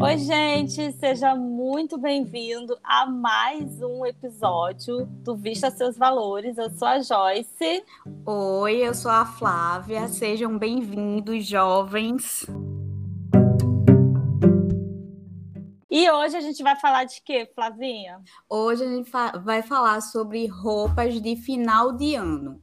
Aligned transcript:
Oi, 0.00 0.16
gente, 0.16 0.92
seja 0.92 1.34
muito 1.34 1.98
bem-vindo 1.98 2.78
a 2.84 3.04
mais 3.04 3.82
um 3.82 4.06
episódio 4.06 5.06
do 5.24 5.34
Vista 5.34 5.72
Seus 5.72 5.98
Valores. 5.98 6.56
Eu 6.56 6.70
sou 6.70 6.86
a 6.86 7.00
Joyce. 7.00 7.82
Oi, 8.24 8.76
eu 8.76 8.94
sou 8.94 9.10
a 9.10 9.26
Flávia. 9.26 10.06
Sejam 10.06 10.56
bem-vindos, 10.56 11.44
jovens. 11.44 12.46
E 15.90 16.08
hoje 16.08 16.36
a 16.36 16.40
gente 16.40 16.62
vai 16.62 16.76
falar 16.76 17.02
de 17.02 17.20
quê, 17.20 17.50
Flavinha? 17.52 18.20
Hoje 18.48 18.84
a 18.84 18.88
gente 18.88 19.10
vai 19.42 19.62
falar 19.62 20.00
sobre 20.00 20.46
roupas 20.46 21.20
de 21.20 21.34
final 21.34 21.90
de 21.96 22.14
ano. 22.14 22.62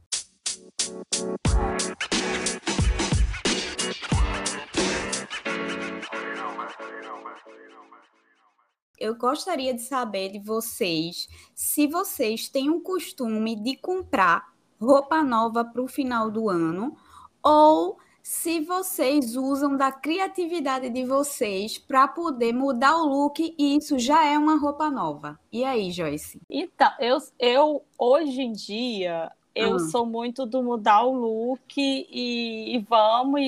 Eu 8.98 9.14
gostaria 9.14 9.74
de 9.74 9.82
saber 9.82 10.30
de 10.30 10.38
vocês 10.38 11.28
se 11.54 11.86
vocês 11.86 12.48
têm 12.48 12.70
um 12.70 12.80
costume 12.80 13.54
de 13.56 13.76
comprar 13.76 14.54
roupa 14.80 15.22
nova 15.22 15.64
para 15.64 15.82
o 15.82 15.88
final 15.88 16.30
do 16.30 16.48
ano 16.48 16.96
ou 17.42 17.98
se 18.22 18.60
vocês 18.60 19.36
usam 19.36 19.76
da 19.76 19.92
criatividade 19.92 20.90
de 20.90 21.04
vocês 21.04 21.78
para 21.78 22.08
poder 22.08 22.52
mudar 22.52 22.96
o 22.96 23.06
look 23.06 23.54
e 23.56 23.76
isso 23.76 24.00
já 24.00 24.24
é 24.24 24.36
uma 24.36 24.56
roupa 24.56 24.90
nova. 24.90 25.38
E 25.52 25.62
aí, 25.64 25.92
Joyce? 25.92 26.40
Então, 26.50 26.90
eu, 26.98 27.18
eu 27.38 27.84
hoje 27.96 28.42
em 28.42 28.50
dia 28.50 29.30
eu 29.56 29.72
uhum. 29.72 29.78
sou 29.78 30.04
muito 30.04 30.44
do 30.44 30.62
mudar 30.62 31.02
o 31.02 31.14
look 31.14 31.78
e, 31.78 32.76
e 32.76 32.78
vamos, 32.80 33.40
e, 33.40 33.44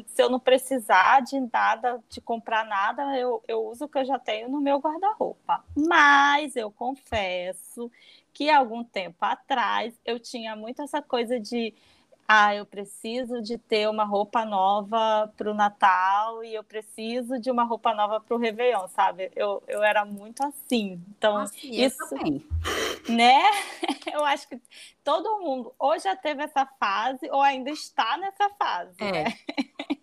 e, 0.00 0.04
se 0.06 0.22
eu 0.22 0.28
não 0.28 0.38
precisar 0.38 1.20
de 1.20 1.40
nada, 1.50 1.98
de 2.10 2.20
comprar 2.20 2.66
nada, 2.66 3.18
eu, 3.18 3.42
eu 3.48 3.66
uso 3.66 3.86
o 3.86 3.88
que 3.88 3.96
eu 3.96 4.04
já 4.04 4.18
tenho 4.18 4.50
no 4.50 4.60
meu 4.60 4.78
guarda-roupa. 4.78 5.64
Mas 5.74 6.56
eu 6.56 6.70
confesso 6.70 7.90
que 8.34 8.50
algum 8.50 8.84
tempo 8.84 9.16
atrás 9.22 9.98
eu 10.04 10.20
tinha 10.20 10.54
muito 10.54 10.82
essa 10.82 11.00
coisa 11.00 11.40
de 11.40 11.72
ah, 12.28 12.54
eu 12.54 12.66
preciso 12.66 13.40
de 13.40 13.56
ter 13.56 13.88
uma 13.88 14.04
roupa 14.04 14.44
nova 14.44 15.32
para 15.36 15.50
o 15.50 15.54
Natal 15.54 16.42
e 16.42 16.54
eu 16.54 16.64
preciso 16.64 17.38
de 17.38 17.50
uma 17.50 17.64
roupa 17.64 17.94
nova 17.94 18.20
para 18.20 18.34
o 18.34 18.38
Réveillon, 18.38 18.88
sabe? 18.88 19.30
Eu, 19.36 19.62
eu 19.68 19.82
era 19.82 20.04
muito 20.04 20.44
assim. 20.44 21.00
Então, 21.16 21.36
assim, 21.36 21.70
isso. 21.70 21.98
Né? 23.08 23.42
Eu 24.12 24.24
acho 24.24 24.48
que 24.48 24.60
todo 25.04 25.40
mundo 25.40 25.74
ou 25.78 25.98
já 25.98 26.16
teve 26.16 26.42
essa 26.42 26.64
fase 26.80 27.28
ou 27.30 27.42
ainda 27.42 27.70
está 27.70 28.16
nessa 28.16 28.48
fase. 28.58 28.94
É. 28.98 29.12
Né? 29.12 29.34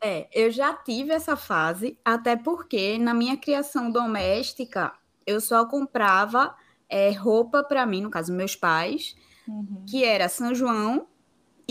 É, 0.02 0.28
eu 0.34 0.52
já 0.52 0.74
tive 0.74 1.14
essa 1.14 1.38
fase, 1.38 1.98
até 2.04 2.36
porque 2.36 2.98
na 2.98 3.14
minha 3.14 3.38
criação 3.38 3.90
doméstica 3.90 4.94
eu 5.26 5.40
só 5.40 5.66
comprava 5.66 6.54
é, 6.90 7.12
roupa 7.12 7.64
para 7.64 7.86
mim, 7.86 8.02
no 8.02 8.10
caso, 8.10 8.34
meus 8.34 8.56
pais, 8.56 9.16
uhum. 9.48 9.86
que 9.90 10.04
era 10.04 10.28
São 10.28 10.54
João 10.54 11.08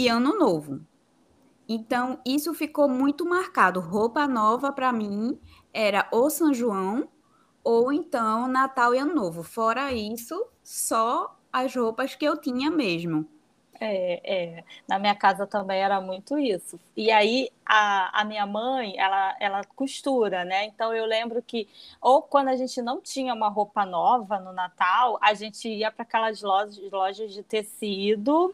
e 0.02 0.08
Ano 0.08 0.36
Novo. 0.36 0.80
Então, 1.68 2.18
isso 2.26 2.52
ficou 2.52 2.88
muito 2.88 3.24
marcado. 3.24 3.78
Roupa 3.78 4.26
nova 4.26 4.72
para 4.72 4.92
mim 4.92 5.38
era 5.72 6.08
ou 6.10 6.28
São 6.28 6.52
João 6.52 7.08
ou 7.62 7.92
então 7.92 8.48
Natal 8.48 8.92
e 8.94 8.98
Ano 8.98 9.14
Novo. 9.14 9.44
Fora 9.44 9.92
isso, 9.92 10.44
só 10.62 11.38
as 11.52 11.74
roupas 11.74 12.16
que 12.16 12.24
eu 12.24 12.36
tinha 12.36 12.68
mesmo. 12.68 13.28
É, 13.80 14.20
é, 14.24 14.64
na 14.88 14.98
minha 14.98 15.14
casa 15.14 15.46
também 15.46 15.80
era 15.80 16.00
muito 16.00 16.36
isso. 16.36 16.80
E 16.96 17.12
aí 17.12 17.48
a, 17.64 18.22
a 18.22 18.24
minha 18.24 18.44
mãe, 18.44 18.98
ela, 18.98 19.36
ela 19.38 19.64
costura, 19.64 20.44
né? 20.44 20.66
Então 20.66 20.92
eu 20.92 21.06
lembro 21.06 21.40
que, 21.42 21.68
ou 22.00 22.22
quando 22.22 22.48
a 22.48 22.56
gente 22.56 22.82
não 22.82 23.00
tinha 23.00 23.32
uma 23.32 23.48
roupa 23.48 23.86
nova 23.86 24.40
no 24.40 24.52
Natal, 24.52 25.16
a 25.22 25.32
gente 25.32 25.68
ia 25.68 25.92
para 25.92 26.02
aquelas 26.02 26.42
lojas, 26.42 26.90
lojas 26.90 27.32
de 27.32 27.42
tecido 27.44 28.52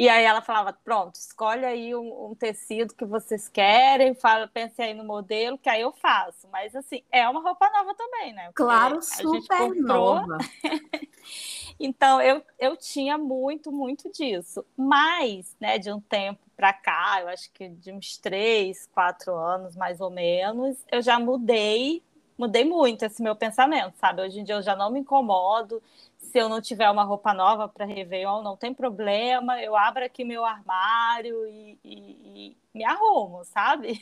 e 0.00 0.08
aí 0.08 0.24
ela 0.24 0.40
falava: 0.40 0.72
pronto, 0.72 1.16
escolhe 1.16 1.62
aí 1.62 1.94
um, 1.94 2.30
um, 2.30 2.34
tecido 2.34 2.94
que 2.94 3.04
vocês 3.04 3.50
querem, 3.50 4.14
fala, 4.14 4.48
pense 4.48 4.80
aí 4.80 4.94
no 4.94 5.04
modelo, 5.04 5.58
que 5.58 5.68
aí 5.68 5.82
eu 5.82 5.92
faço. 5.92 6.48
Mas 6.50 6.74
assim, 6.74 7.02
é 7.12 7.28
uma 7.28 7.42
roupa 7.42 7.68
nova 7.68 7.94
também, 7.94 8.32
né? 8.32 8.44
Porque 8.44 8.62
claro, 8.62 9.02
super 9.02 9.74
nova. 9.74 10.38
então 11.78 12.18
eu, 12.22 12.42
eu 12.58 12.78
tinha 12.78 13.18
muito, 13.18 13.70
muito 13.70 14.10
disso. 14.10 14.64
Mas, 14.74 15.54
né, 15.60 15.76
de 15.76 15.92
um 15.92 16.00
tempo 16.00 16.40
para 16.56 16.72
cá, 16.72 17.18
eu 17.20 17.28
acho 17.28 17.52
que 17.52 17.68
de 17.68 17.92
uns 17.92 18.16
três, 18.16 18.88
quatro 18.94 19.36
anos 19.36 19.76
mais 19.76 20.00
ou 20.00 20.08
menos, 20.08 20.78
eu 20.90 21.02
já 21.02 21.18
mudei, 21.18 22.02
mudei 22.40 22.64
muito 22.64 23.04
esse 23.04 23.22
meu 23.22 23.36
pensamento, 23.36 23.94
sabe? 23.98 24.22
Hoje 24.22 24.40
em 24.40 24.44
dia 24.44 24.54
eu 24.54 24.62
já 24.62 24.74
não 24.74 24.90
me 24.90 25.00
incomodo 25.00 25.82
se 26.18 26.38
eu 26.38 26.48
não 26.48 26.60
tiver 26.60 26.88
uma 26.90 27.02
roupa 27.02 27.34
nova 27.34 27.68
para 27.68 27.84
Réveillon, 27.84 28.42
não 28.42 28.56
tem 28.56 28.72
problema, 28.72 29.60
eu 29.60 29.76
abro 29.76 30.04
aqui 30.04 30.24
meu 30.24 30.44
armário 30.44 31.46
e, 31.46 31.78
e, 31.84 31.94
e, 31.94 32.56
me 32.72 32.84
arrumo, 32.84 33.44
sabe? 33.44 34.00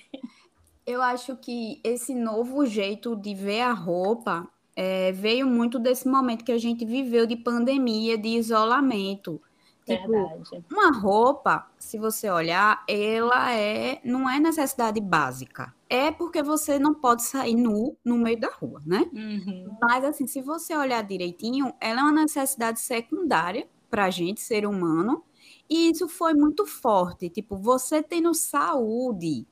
Eu 0.86 1.02
acho 1.02 1.36
que 1.36 1.80
esse 1.84 2.14
novo 2.14 2.64
jeito 2.64 3.14
de 3.16 3.34
ver 3.34 3.60
a 3.60 3.72
roupa 3.72 4.48
é, 4.74 5.12
veio 5.12 5.46
muito 5.46 5.78
desse 5.78 6.08
momento 6.08 6.44
que 6.44 6.52
a 6.52 6.58
gente 6.58 6.84
viveu 6.84 7.26
de 7.26 7.36
pandemia, 7.36 8.16
de 8.16 8.28
isolamento. 8.28 9.40
Tipo, 9.84 10.08
Verdade. 10.08 10.64
uma 10.70 10.90
roupa, 10.90 11.66
se 11.78 11.98
você 11.98 12.30
olhar, 12.30 12.84
ela 12.88 13.54
é 13.54 14.00
não 14.04 14.28
é 14.28 14.38
necessidade 14.38 15.00
básica. 15.00 15.74
É 15.90 16.10
porque 16.10 16.42
você 16.42 16.78
não 16.78 16.94
pode 16.94 17.22
sair 17.22 17.54
nu 17.54 17.96
no 18.04 18.18
meio 18.18 18.38
da 18.38 18.50
rua, 18.50 18.82
né? 18.84 19.08
Uhum. 19.12 19.76
Mas 19.80 20.04
assim, 20.04 20.26
se 20.26 20.42
você 20.42 20.76
olhar 20.76 21.02
direitinho, 21.02 21.72
ela 21.80 22.00
é 22.00 22.02
uma 22.02 22.12
necessidade 22.12 22.80
secundária 22.80 23.66
para 23.88 24.04
a 24.04 24.10
gente, 24.10 24.40
ser 24.40 24.66
humano. 24.66 25.24
E 25.68 25.90
isso 25.90 26.08
foi 26.08 26.34
muito 26.34 26.66
forte. 26.66 27.30
Tipo, 27.30 27.56
você 27.56 28.02
tendo 28.02 28.34
saúde, 28.34 29.46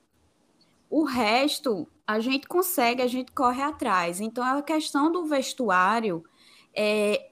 o 0.91 1.05
resto 1.05 1.89
a 2.07 2.21
gente 2.21 2.47
consegue, 2.47 3.03
a 3.03 3.07
gente 3.07 3.33
corre 3.33 3.63
atrás. 3.63 4.21
Então, 4.21 4.45
a 4.45 4.63
questão 4.63 5.11
do 5.11 5.25
vestuário 5.25 6.23
é, 6.75 7.31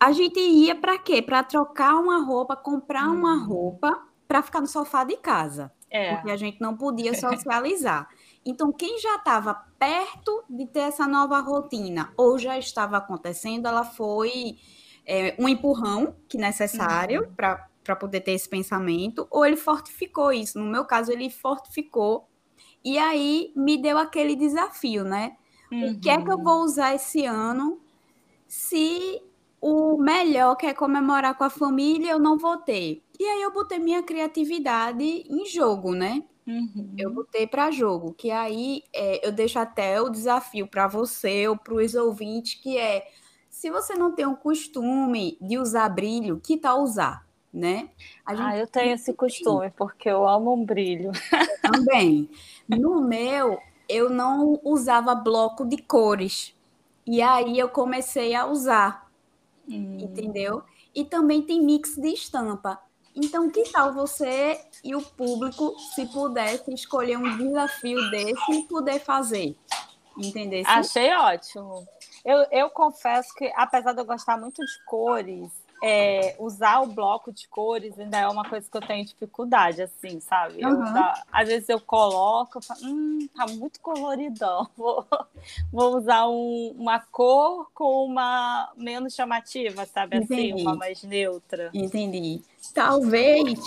a 0.00 0.12
gente 0.12 0.38
ia 0.38 0.74
para 0.74 0.96
quê? 0.98 1.20
Para 1.20 1.42
trocar 1.42 1.96
uma 1.96 2.24
roupa, 2.24 2.56
comprar 2.56 3.08
uma 3.10 3.34
uhum. 3.34 3.46
roupa 3.46 4.02
para 4.26 4.42
ficar 4.42 4.60
no 4.60 4.66
sofá 4.66 5.04
de 5.04 5.16
casa. 5.16 5.72
É. 5.90 6.14
Porque 6.14 6.30
a 6.30 6.36
gente 6.36 6.60
não 6.60 6.76
podia 6.76 7.14
socializar. 7.14 8.08
Então, 8.48 8.72
quem 8.72 8.98
já 8.98 9.16
estava 9.16 9.52
perto 9.78 10.42
de 10.48 10.64
ter 10.64 10.80
essa 10.80 11.06
nova 11.06 11.38
rotina 11.38 12.10
ou 12.16 12.38
já 12.38 12.58
estava 12.58 12.96
acontecendo, 12.96 13.68
ela 13.68 13.84
foi 13.84 14.56
é, 15.04 15.36
um 15.38 15.46
empurrão 15.46 16.16
que 16.26 16.38
necessário 16.38 17.24
uhum. 17.24 17.34
para 17.34 17.96
poder 17.96 18.22
ter 18.22 18.32
esse 18.32 18.48
pensamento, 18.48 19.28
ou 19.30 19.44
ele 19.44 19.58
fortificou 19.58 20.32
isso. 20.32 20.58
No 20.58 20.64
meu 20.64 20.86
caso, 20.86 21.12
ele 21.12 21.28
fortificou. 21.28 22.26
E 22.82 22.96
aí 22.96 23.52
me 23.54 23.76
deu 23.76 23.98
aquele 23.98 24.34
desafio, 24.34 25.04
né? 25.04 25.36
Uhum. 25.70 25.90
O 25.90 26.00
que 26.00 26.08
é 26.08 26.16
que 26.16 26.30
eu 26.30 26.38
uhum. 26.38 26.42
vou 26.42 26.62
usar 26.62 26.94
esse 26.94 27.26
ano 27.26 27.78
se 28.46 29.20
o 29.60 29.98
melhor 29.98 30.56
que 30.56 30.64
é 30.64 30.72
comemorar 30.72 31.36
com 31.36 31.44
a 31.44 31.50
família, 31.50 32.12
eu 32.12 32.18
não 32.18 32.38
vou 32.38 32.56
ter. 32.56 33.02
E 33.20 33.24
aí 33.24 33.42
eu 33.42 33.52
botei 33.52 33.78
minha 33.78 34.02
criatividade 34.02 35.04
em 35.04 35.44
jogo, 35.44 35.94
né? 35.94 36.22
Uhum. 36.48 36.94
Eu 36.96 37.12
botei 37.12 37.46
para 37.46 37.70
jogo, 37.70 38.14
que 38.14 38.30
aí 38.30 38.82
é, 38.92 39.26
eu 39.26 39.30
deixo 39.30 39.58
até 39.58 40.00
o 40.00 40.08
desafio 40.08 40.66
para 40.66 40.88
você 40.88 41.46
ou 41.46 41.56
para 41.56 41.74
os 41.74 41.94
ouvintes, 41.94 42.54
que 42.54 42.78
é 42.78 43.06
se 43.50 43.70
você 43.70 43.94
não 43.94 44.12
tem 44.12 44.26
o 44.26 44.36
costume 44.36 45.36
de 45.40 45.58
usar 45.58 45.88
brilho, 45.90 46.40
que 46.40 46.56
tal 46.56 46.82
usar, 46.82 47.26
né? 47.52 47.90
Gente... 48.28 48.40
Ah, 48.40 48.56
eu 48.56 48.66
tenho 48.66 48.94
esse 48.94 49.12
costume, 49.12 49.70
porque 49.76 50.08
eu 50.08 50.26
amo 50.26 50.54
um 50.54 50.64
brilho. 50.64 51.12
Também. 51.60 52.30
No 52.66 53.00
meu, 53.00 53.58
eu 53.88 54.08
não 54.08 54.58
usava 54.64 55.14
bloco 55.14 55.66
de 55.66 55.76
cores. 55.76 56.54
E 57.06 57.20
aí 57.20 57.58
eu 57.58 57.68
comecei 57.68 58.34
a 58.34 58.46
usar 58.46 59.08
Hum. 59.68 59.98
Entendeu? 60.00 60.62
E 60.94 61.04
também 61.04 61.42
tem 61.42 61.62
mix 61.62 61.94
de 61.94 62.08
estampa. 62.08 62.80
Então, 63.20 63.50
que 63.50 63.64
tal 63.72 63.92
você 63.92 64.60
e 64.84 64.94
o 64.94 65.02
público, 65.02 65.76
se 65.94 66.06
pudesse 66.06 66.72
escolher 66.72 67.18
um 67.18 67.36
desafio 67.36 68.10
desse 68.10 68.52
e 68.52 68.62
poder 68.64 69.00
fazer? 69.00 69.56
Entendeu? 70.16 70.62
Achei 70.66 71.12
ótimo. 71.14 71.84
Eu, 72.24 72.46
eu 72.52 72.70
confesso 72.70 73.34
que, 73.34 73.52
apesar 73.56 73.92
de 73.92 74.00
eu 74.00 74.04
gostar 74.04 74.36
muito 74.36 74.64
de 74.64 74.84
cores, 74.84 75.50
é, 75.82 76.34
usar 76.38 76.80
o 76.80 76.86
bloco 76.86 77.32
de 77.32 77.48
cores 77.48 77.98
ainda 77.98 78.18
é 78.18 78.28
uma 78.28 78.48
coisa 78.48 78.68
que 78.70 78.76
eu 78.76 78.80
tenho 78.80 79.04
dificuldade, 79.04 79.82
assim, 79.82 80.20
sabe? 80.20 80.64
Uhum. 80.64 80.70
Eu, 80.70 81.12
às 81.32 81.48
vezes 81.48 81.68
eu 81.68 81.80
coloco, 81.80 82.58
eu 82.58 82.62
falo, 82.62 82.80
hum, 82.84 83.28
tá 83.34 83.46
muito 83.46 83.80
coloridão, 83.80 84.68
vou, 84.76 85.06
vou 85.72 85.96
usar 85.96 86.28
um, 86.28 86.74
uma 86.76 86.98
cor 86.98 87.70
com 87.72 88.04
uma 88.04 88.70
menos 88.76 89.14
chamativa, 89.14 89.86
sabe? 89.86 90.16
Entendi. 90.16 90.52
Assim, 90.52 90.62
uma 90.62 90.74
mais 90.74 91.02
neutra. 91.02 91.70
Entendi. 91.72 92.42
Talvez 92.74 93.58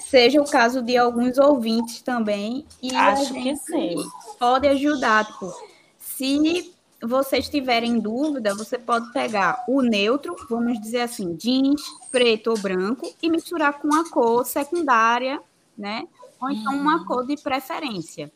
seja 0.00 0.40
o 0.40 0.48
caso 0.48 0.82
de 0.82 0.96
alguns 0.96 1.38
ouvintes 1.38 2.02
também. 2.02 2.66
E 2.82 2.94
Acho 2.94 3.34
que 3.34 3.56
sim. 3.56 3.94
Pode 4.38 4.66
ajudar, 4.68 5.26
tipo, 5.26 5.52
Se 5.98 6.74
vocês 7.02 7.48
tiverem 7.48 8.00
dúvida, 8.00 8.54
você 8.54 8.78
pode 8.78 9.12
pegar 9.12 9.64
o 9.68 9.80
neutro, 9.82 10.34
vamos 10.48 10.80
dizer 10.80 11.00
assim, 11.02 11.34
jeans 11.36 11.82
preto 12.10 12.50
ou 12.50 12.58
branco, 12.58 13.12
e 13.22 13.30
misturar 13.30 13.80
com 13.80 13.94
a 13.94 14.08
cor 14.10 14.44
secundária, 14.44 15.40
né? 15.76 16.08
Ou 16.40 16.50
então 16.50 16.74
uma 16.74 16.98
uhum. 16.98 17.04
cor 17.04 17.26
de 17.26 17.36
preferência. 17.36 18.32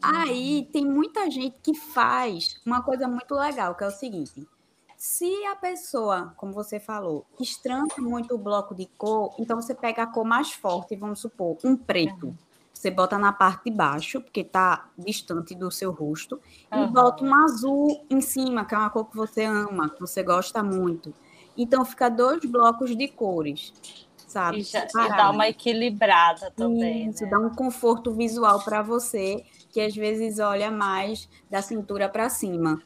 Aí 0.00 0.68
tem 0.72 0.84
muita 0.84 1.30
gente 1.30 1.56
que 1.62 1.74
faz 1.74 2.60
uma 2.66 2.82
coisa 2.82 3.06
muito 3.06 3.34
legal, 3.34 3.74
que 3.74 3.84
é 3.84 3.86
o 3.86 3.90
seguinte: 3.92 4.46
se 4.96 5.44
a 5.46 5.56
pessoa, 5.56 6.32
como 6.36 6.52
você 6.52 6.80
falou, 6.80 7.24
estranha 7.40 7.86
muito 7.98 8.34
o 8.34 8.38
bloco 8.38 8.74
de 8.74 8.86
cor, 8.98 9.34
então 9.38 9.60
você 9.60 9.74
pega 9.74 10.02
a 10.02 10.06
cor 10.06 10.24
mais 10.24 10.52
forte, 10.52 10.96
vamos 10.96 11.20
supor, 11.20 11.56
um 11.64 11.76
preto. 11.76 12.36
Você 12.82 12.90
bota 12.90 13.16
na 13.16 13.32
parte 13.32 13.66
de 13.66 13.70
baixo, 13.70 14.20
porque 14.20 14.40
está 14.40 14.88
distante 14.98 15.54
do 15.54 15.70
seu 15.70 15.92
rosto, 15.92 16.40
uhum. 16.72 16.82
e 16.82 16.86
bota 16.88 17.22
um 17.22 17.32
azul 17.32 18.04
em 18.10 18.20
cima, 18.20 18.64
que 18.64 18.74
é 18.74 18.78
uma 18.78 18.90
cor 18.90 19.08
que 19.08 19.16
você 19.16 19.44
ama, 19.44 19.88
que 19.88 20.00
você 20.00 20.20
gosta 20.20 20.64
muito. 20.64 21.14
Então 21.56 21.84
fica 21.84 22.08
dois 22.08 22.44
blocos 22.44 22.96
de 22.96 23.06
cores, 23.06 23.72
sabe? 24.26 24.58
E, 24.58 24.62
já, 24.64 24.84
e 24.84 25.08
dá 25.10 25.30
uma 25.30 25.48
equilibrada 25.48 26.50
também. 26.50 27.10
Isso, 27.10 27.22
né? 27.22 27.30
dá 27.30 27.38
um 27.38 27.50
conforto 27.50 28.10
visual 28.10 28.64
para 28.64 28.82
você, 28.82 29.46
que 29.70 29.80
às 29.80 29.94
vezes 29.94 30.40
olha 30.40 30.68
mais 30.68 31.28
da 31.48 31.62
cintura 31.62 32.08
para 32.08 32.28
cima. 32.28 32.82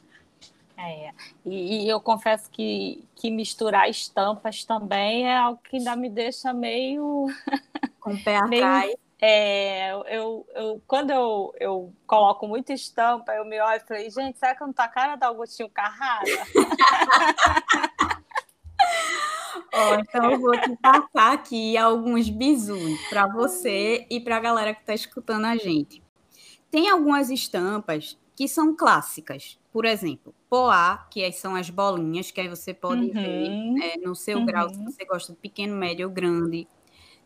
É, 0.77 1.11
e, 1.43 1.85
e, 1.85 1.89
eu 1.89 1.99
confesso 1.99 2.51
que, 2.51 3.03
que 3.15 3.31
misturar 3.31 3.89
estampas 3.89 4.63
também 4.63 5.27
é 5.27 5.35
algo 5.35 5.59
que 5.67 5.77
ainda 5.77 5.95
me 5.95 6.07
deixa 6.07 6.53
meio. 6.53 7.25
Com 7.99 8.13
o 8.13 8.23
pé 8.23 8.37
atrás. 8.45 8.93
É, 9.19 9.93
eu, 10.15 10.45
eu, 10.53 10.81
quando 10.85 11.09
eu, 11.09 11.51
eu 11.59 11.93
coloco 12.05 12.47
muita 12.47 12.71
estampa, 12.71 13.33
eu 13.33 13.43
me 13.45 13.59
olho 13.59 13.77
e 13.77 13.87
falei, 13.87 14.09
gente, 14.11 14.37
será 14.37 14.53
que 14.53 14.61
não 14.61 14.71
tá 14.71 14.83
a 14.83 14.89
cara 14.89 15.15
da 15.15 15.27
Agostinho 15.27 15.69
Carrara? 15.69 16.23
oh, 19.73 19.93
então 19.99 20.31
eu 20.31 20.39
vou 20.39 20.51
te 20.59 20.75
passar 20.77 21.33
aqui 21.33 21.75
alguns 21.75 22.29
bisus 22.29 22.99
para 23.09 23.27
você 23.27 24.05
e 24.09 24.19
para 24.19 24.37
a 24.37 24.39
galera 24.39 24.75
que 24.75 24.81
está 24.81 24.93
escutando 24.93 25.45
a 25.45 25.55
gente. 25.55 26.03
Tem 26.69 26.87
algumas 26.89 27.31
estampas 27.31 28.19
que 28.35 28.47
são 28.47 28.75
clássicas. 28.75 29.57
Por 29.73 29.83
exemplo, 29.83 30.33
poá, 30.47 31.07
que 31.09 31.31
são 31.31 31.55
as 31.55 31.71
bolinhas, 31.71 32.29
que 32.29 32.39
aí 32.39 32.47
você 32.47 32.71
pode 32.71 33.05
uhum. 33.05 33.13
ver 33.13 33.83
é, 33.83 33.97
no 33.97 34.15
seu 34.15 34.37
uhum. 34.37 34.45
grau, 34.45 34.69
se 34.69 34.83
você 34.83 35.05
gosta 35.05 35.33
de 35.33 35.39
pequeno, 35.39 35.75
médio 35.75 36.07
ou 36.07 36.13
grande. 36.13 36.67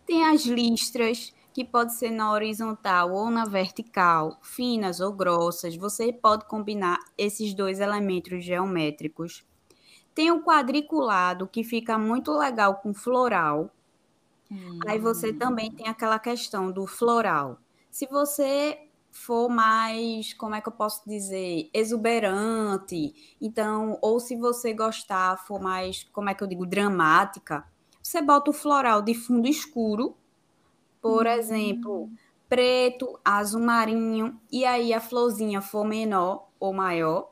Tem 0.05 0.23
as 0.23 0.45
listras, 0.45 1.33
que 1.53 1.65
pode 1.65 1.93
ser 1.93 2.11
na 2.11 2.31
horizontal 2.31 3.13
ou 3.13 3.29
na 3.29 3.45
vertical, 3.45 4.39
finas 4.41 4.99
ou 4.99 5.11
grossas. 5.11 5.75
Você 5.75 6.13
pode 6.13 6.45
combinar 6.45 6.99
esses 7.17 7.53
dois 7.53 7.79
elementos 7.79 8.43
geométricos. 8.43 9.45
Tem 10.15 10.31
o 10.31 10.43
quadriculado, 10.43 11.47
que 11.47 11.63
fica 11.63 11.97
muito 11.97 12.31
legal 12.31 12.75
com 12.75 12.93
floral. 12.93 13.69
Hum. 14.51 14.79
Aí 14.87 14.99
você 14.99 15.31
hum. 15.31 15.37
também 15.37 15.71
tem 15.71 15.87
aquela 15.87 16.19
questão 16.19 16.71
do 16.71 16.85
floral. 16.85 17.59
Se 17.89 18.07
você 18.07 18.87
for 19.09 19.49
mais, 19.49 20.33
como 20.33 20.55
é 20.55 20.61
que 20.61 20.69
eu 20.69 20.73
posso 20.73 21.07
dizer, 21.07 21.69
exuberante, 21.73 23.35
então, 23.41 23.97
ou 24.01 24.21
se 24.21 24.37
você 24.37 24.73
gostar, 24.73 25.37
for 25.45 25.59
mais, 25.59 26.03
como 26.13 26.29
é 26.29 26.33
que 26.33 26.41
eu 26.41 26.47
digo, 26.47 26.65
dramática, 26.65 27.65
você 28.01 28.21
bota 28.21 28.49
o 28.49 28.53
floral 28.53 29.01
de 29.01 29.13
fundo 29.13 29.47
escuro 29.47 30.15
por 31.01 31.25
uhum. 31.25 31.31
exemplo, 31.31 32.09
preto, 32.47 33.19
azul 33.23 33.61
marinho, 33.61 34.39
e 34.51 34.65
aí 34.65 34.93
a 34.93 34.99
florzinha 34.99 35.61
for 35.61 35.85
menor 35.85 36.49
ou 36.59 36.73
maior, 36.73 37.31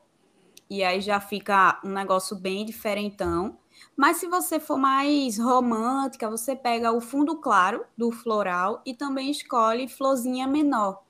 e 0.68 0.82
aí 0.82 1.00
já 1.00 1.20
fica 1.20 1.80
um 1.84 1.90
negócio 1.90 2.36
bem 2.36 2.64
diferentão. 2.64 3.58
Mas 3.96 4.18
se 4.18 4.26
você 4.26 4.60
for 4.60 4.76
mais 4.76 5.38
romântica, 5.38 6.28
você 6.28 6.54
pega 6.54 6.92
o 6.92 7.00
fundo 7.00 7.36
claro 7.36 7.84
do 7.96 8.10
floral 8.10 8.82
e 8.84 8.94
também 8.94 9.30
escolhe 9.30 9.88
florzinha 9.88 10.46
menor. 10.46 11.02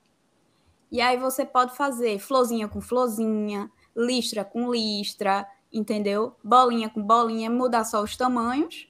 E 0.91 0.99
aí 0.99 1.17
você 1.17 1.45
pode 1.45 1.75
fazer 1.75 2.19
florzinha 2.19 2.67
com 2.67 2.81
florzinha, 2.81 3.71
listra 3.95 4.43
com 4.43 4.71
listra, 4.71 5.47
entendeu? 5.71 6.35
Bolinha 6.43 6.89
com 6.89 7.01
bolinha, 7.01 7.49
mudar 7.49 7.85
só 7.85 8.03
os 8.03 8.17
tamanhos. 8.17 8.89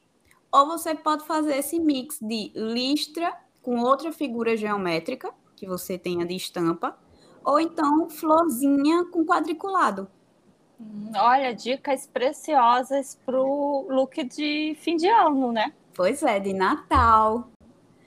Ou 0.51 0.65
você 0.65 0.95
pode 0.95 1.25
fazer 1.25 1.57
esse 1.57 1.79
mix 1.79 2.17
de 2.19 2.51
listra 2.55 3.37
com 3.61 3.79
outra 3.79 4.11
figura 4.11 4.57
geométrica 4.57 5.33
que 5.55 5.67
você 5.67 5.97
tenha 5.97 6.25
de 6.25 6.35
estampa, 6.35 6.97
ou 7.45 7.59
então 7.59 8.09
florzinha 8.09 9.05
com 9.05 9.23
quadriculado. 9.25 10.07
Hum, 10.79 11.11
olha, 11.15 11.53
dicas 11.53 12.07
preciosas 12.07 13.19
para 13.23 13.39
o 13.39 13.85
look 13.89 14.23
de 14.23 14.75
fim 14.79 14.95
de 14.95 15.07
ano, 15.07 15.51
né? 15.51 15.73
Pois 15.93 16.23
é, 16.23 16.39
de 16.39 16.53
Natal. 16.53 17.51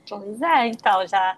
Pois 0.09 0.43
é, 0.43 0.67
então 0.67 1.07
já. 1.07 1.37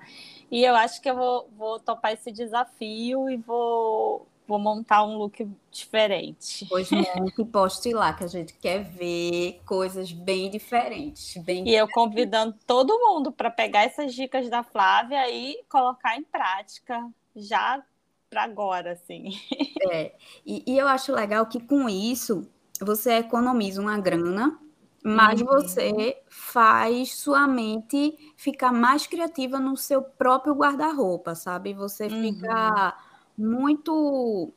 E 0.50 0.64
eu 0.64 0.74
acho 0.74 1.02
que 1.02 1.10
eu 1.10 1.16
vou, 1.16 1.48
vou 1.56 1.78
topar 1.78 2.12
esse 2.12 2.32
desafio 2.32 3.28
e 3.28 3.36
vou 3.36 4.26
vou 4.46 4.58
montar 4.58 5.04
um 5.04 5.16
look 5.16 5.46
diferente. 5.70 6.66
Pois 6.68 6.90
monte 6.90 7.40
e 7.40 7.44
poste 7.44 7.92
lá, 7.92 8.12
que 8.12 8.24
a 8.24 8.28
gente 8.28 8.54
quer 8.54 8.82
ver 8.82 9.60
coisas 9.66 10.12
bem 10.12 10.50
diferentes. 10.50 11.36
Bem 11.42 11.68
e 11.68 11.74
eu 11.74 11.88
convidando 11.88 12.54
todo 12.66 12.98
mundo 12.98 13.32
para 13.32 13.50
pegar 13.50 13.82
essas 13.82 14.14
dicas 14.14 14.48
da 14.48 14.62
Flávia 14.62 15.28
e 15.30 15.62
colocar 15.68 16.16
em 16.16 16.22
prática 16.22 17.08
já 17.34 17.82
para 18.30 18.44
agora, 18.44 18.92
assim. 18.92 19.30
É, 19.88 20.14
e, 20.44 20.64
e, 20.66 20.78
eu 20.78 20.88
acho 20.88 21.12
legal 21.12 21.46
que 21.46 21.60
com 21.60 21.88
isso 21.88 22.50
você 22.80 23.18
economiza 23.18 23.80
uma 23.80 23.96
grana, 23.98 24.58
mas 25.04 25.40
uhum. 25.40 25.46
você 25.46 26.20
faz 26.28 27.14
sua 27.14 27.46
mente 27.46 28.16
ficar 28.36 28.72
mais 28.72 29.06
criativa 29.06 29.60
no 29.60 29.76
seu 29.76 30.02
próprio 30.02 30.54
guarda-roupa, 30.54 31.36
sabe? 31.36 31.72
Você 31.74 32.08
fica 32.08 32.96
uhum 32.96 33.15
muito 33.36 34.52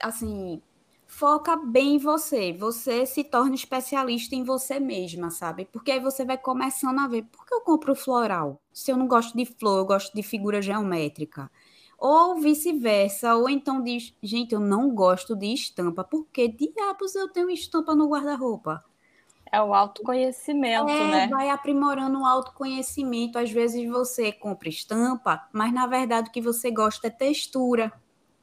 assim, 0.00 0.60
foca 1.06 1.56
bem 1.56 1.96
em 1.96 1.98
você. 1.98 2.52
Você 2.52 3.06
se 3.06 3.24
torna 3.24 3.54
especialista 3.54 4.34
em 4.34 4.44
você 4.44 4.80
mesma, 4.80 5.30
sabe? 5.30 5.66
Porque 5.66 5.92
aí 5.92 6.00
você 6.00 6.24
vai 6.24 6.38
começando 6.38 6.98
a 7.00 7.08
ver, 7.08 7.24
por 7.24 7.46
que 7.46 7.54
eu 7.54 7.60
compro 7.60 7.94
floral? 7.94 8.60
Se 8.72 8.90
eu 8.90 8.96
não 8.96 9.06
gosto 9.06 9.36
de 9.36 9.44
flor, 9.46 9.78
eu 9.78 9.84
gosto 9.86 10.14
de 10.14 10.22
figura 10.22 10.62
geométrica. 10.62 11.50
Ou 11.98 12.40
vice-versa, 12.40 13.36
ou 13.36 13.48
então 13.48 13.82
diz, 13.82 14.14
gente, 14.22 14.54
eu 14.54 14.60
não 14.60 14.90
gosto 14.94 15.36
de 15.36 15.52
estampa. 15.52 16.02
Por 16.02 16.26
que 16.32 16.48
diabos 16.48 17.14
eu 17.14 17.28
tenho 17.28 17.50
estampa 17.50 17.94
no 17.94 18.08
guarda-roupa? 18.08 18.84
É 19.52 19.60
o 19.60 19.74
autoconhecimento, 19.74 20.88
é, 20.88 21.10
né? 21.10 21.28
Vai 21.28 21.50
aprimorando 21.50 22.18
o 22.20 22.24
autoconhecimento. 22.24 23.38
Às 23.38 23.50
vezes 23.50 23.86
você 23.86 24.32
compra 24.32 24.70
estampa, 24.70 25.46
mas 25.52 25.70
na 25.74 25.86
verdade 25.86 26.30
o 26.30 26.32
que 26.32 26.40
você 26.40 26.70
gosta 26.70 27.08
é 27.08 27.10
textura, 27.10 27.92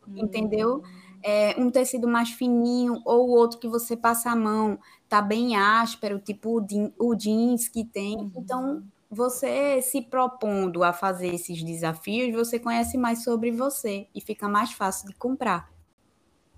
hum. 0.08 0.14
entendeu? 0.18 0.84
É 1.24 1.56
um 1.58 1.72
tecido 1.72 2.08
mais 2.08 2.30
fininho 2.30 3.02
ou 3.04 3.28
outro 3.30 3.60
que 3.60 3.68
você 3.68 3.98
passa 3.98 4.30
a 4.30 4.36
mão, 4.36 4.80
tá 5.10 5.20
bem 5.20 5.58
áspero, 5.58 6.20
tipo 6.20 6.64
o 6.98 7.16
jeans 7.16 7.68
que 7.68 7.84
tem. 7.84 8.16
Uhum. 8.16 8.32
Então, 8.38 8.84
você 9.10 9.82
se 9.82 10.04
propondo 10.04 10.84
a 10.84 10.94
fazer 10.94 11.34
esses 11.34 11.64
desafios, 11.64 12.34
você 12.34 12.60
conhece 12.60 12.98
mais 13.00 13.24
sobre 13.24 13.52
você 13.52 14.08
e 14.14 14.22
fica 14.22 14.48
mais 14.48 14.72
fácil 14.72 15.08
de 15.08 15.16
comprar. 15.16 15.72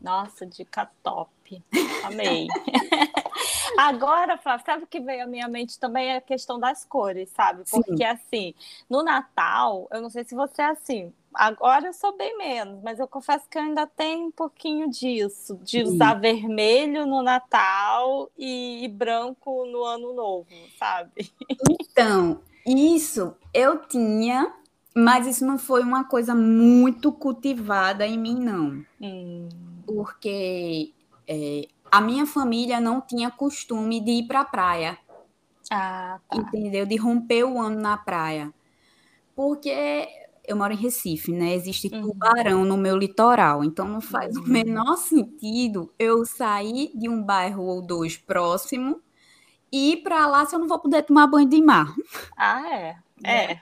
Nossa, 0.01 0.45
dica 0.45 0.91
top. 1.01 1.63
Amei. 2.03 2.47
Agora, 3.81 4.37
Flávia, 4.37 4.63
sabe 4.63 4.83
o 4.83 4.87
que 4.87 4.99
veio 4.99 5.23
à 5.23 5.27
minha 5.27 5.47
mente 5.47 5.79
também 5.79 6.09
é 6.09 6.17
a 6.17 6.21
questão 6.21 6.59
das 6.59 6.85
cores, 6.85 7.31
sabe? 7.31 7.63
Porque, 7.67 7.97
Sim. 7.97 8.03
assim, 8.03 8.53
no 8.87 9.01
Natal, 9.01 9.87
eu 9.91 9.99
não 9.99 10.09
sei 10.11 10.23
se 10.23 10.35
você 10.35 10.61
é 10.61 10.65
assim, 10.65 11.11
agora 11.33 11.87
eu 11.87 11.93
sou 11.93 12.15
bem 12.15 12.37
menos, 12.37 12.79
mas 12.83 12.99
eu 12.99 13.07
confesso 13.07 13.49
que 13.49 13.57
eu 13.57 13.63
ainda 13.63 13.87
tenho 13.87 14.27
um 14.27 14.31
pouquinho 14.31 14.87
disso, 14.87 15.59
de 15.63 15.83
Sim. 15.83 15.93
usar 15.93 16.13
vermelho 16.13 17.07
no 17.07 17.23
Natal 17.23 18.29
e, 18.37 18.85
e 18.85 18.87
branco 18.87 19.65
no 19.65 19.83
Ano 19.83 20.13
Novo, 20.13 20.47
sabe? 20.77 21.31
Então, 21.67 22.39
isso 22.63 23.35
eu 23.51 23.79
tinha 23.79 24.53
mas 24.93 25.25
isso 25.25 25.45
não 25.45 25.57
foi 25.57 25.83
uma 25.83 26.03
coisa 26.03 26.35
muito 26.35 27.13
cultivada 27.13 28.05
em 28.05 28.17
mim, 28.17 28.35
não. 28.35 28.83
Hum. 29.01 29.47
Porque 29.85 30.91
é, 31.25 31.65
a 31.91 31.99
minha 31.99 32.25
família 32.25 32.79
não 32.79 33.01
tinha 33.01 33.29
costume 33.29 33.99
de 33.99 34.11
ir 34.11 34.27
para 34.27 34.41
a 34.41 34.45
praia. 34.45 34.97
Ah, 35.69 36.19
tá. 36.29 36.37
Entendeu? 36.37 36.85
De 36.85 36.95
romper 36.95 37.43
o 37.43 37.59
ano 37.59 37.79
na 37.79 37.97
praia. 37.97 38.53
Porque 39.35 40.07
eu 40.45 40.55
moro 40.55 40.73
em 40.73 40.77
Recife, 40.77 41.31
né? 41.31 41.53
Existe 41.53 41.89
uhum. 41.93 42.01
tubarão 42.01 42.65
no 42.65 42.77
meu 42.77 42.97
litoral, 42.97 43.63
então 43.63 43.87
não 43.87 44.01
faz 44.01 44.35
uhum. 44.35 44.43
o 44.43 44.47
menor 44.47 44.97
sentido 44.97 45.93
eu 45.99 46.25
sair 46.25 46.91
de 46.95 47.07
um 47.07 47.21
bairro 47.21 47.63
ou 47.63 47.81
dois 47.81 48.17
próximo 48.17 49.01
e 49.71 49.93
ir 49.93 49.97
para 49.97 50.27
lá 50.27 50.45
se 50.45 50.55
eu 50.55 50.59
não 50.59 50.67
vou 50.67 50.79
poder 50.79 51.03
tomar 51.03 51.27
banho 51.27 51.47
de 51.47 51.61
mar. 51.61 51.93
Ah, 52.35 52.69
é. 52.69 52.97
É. 53.23 53.61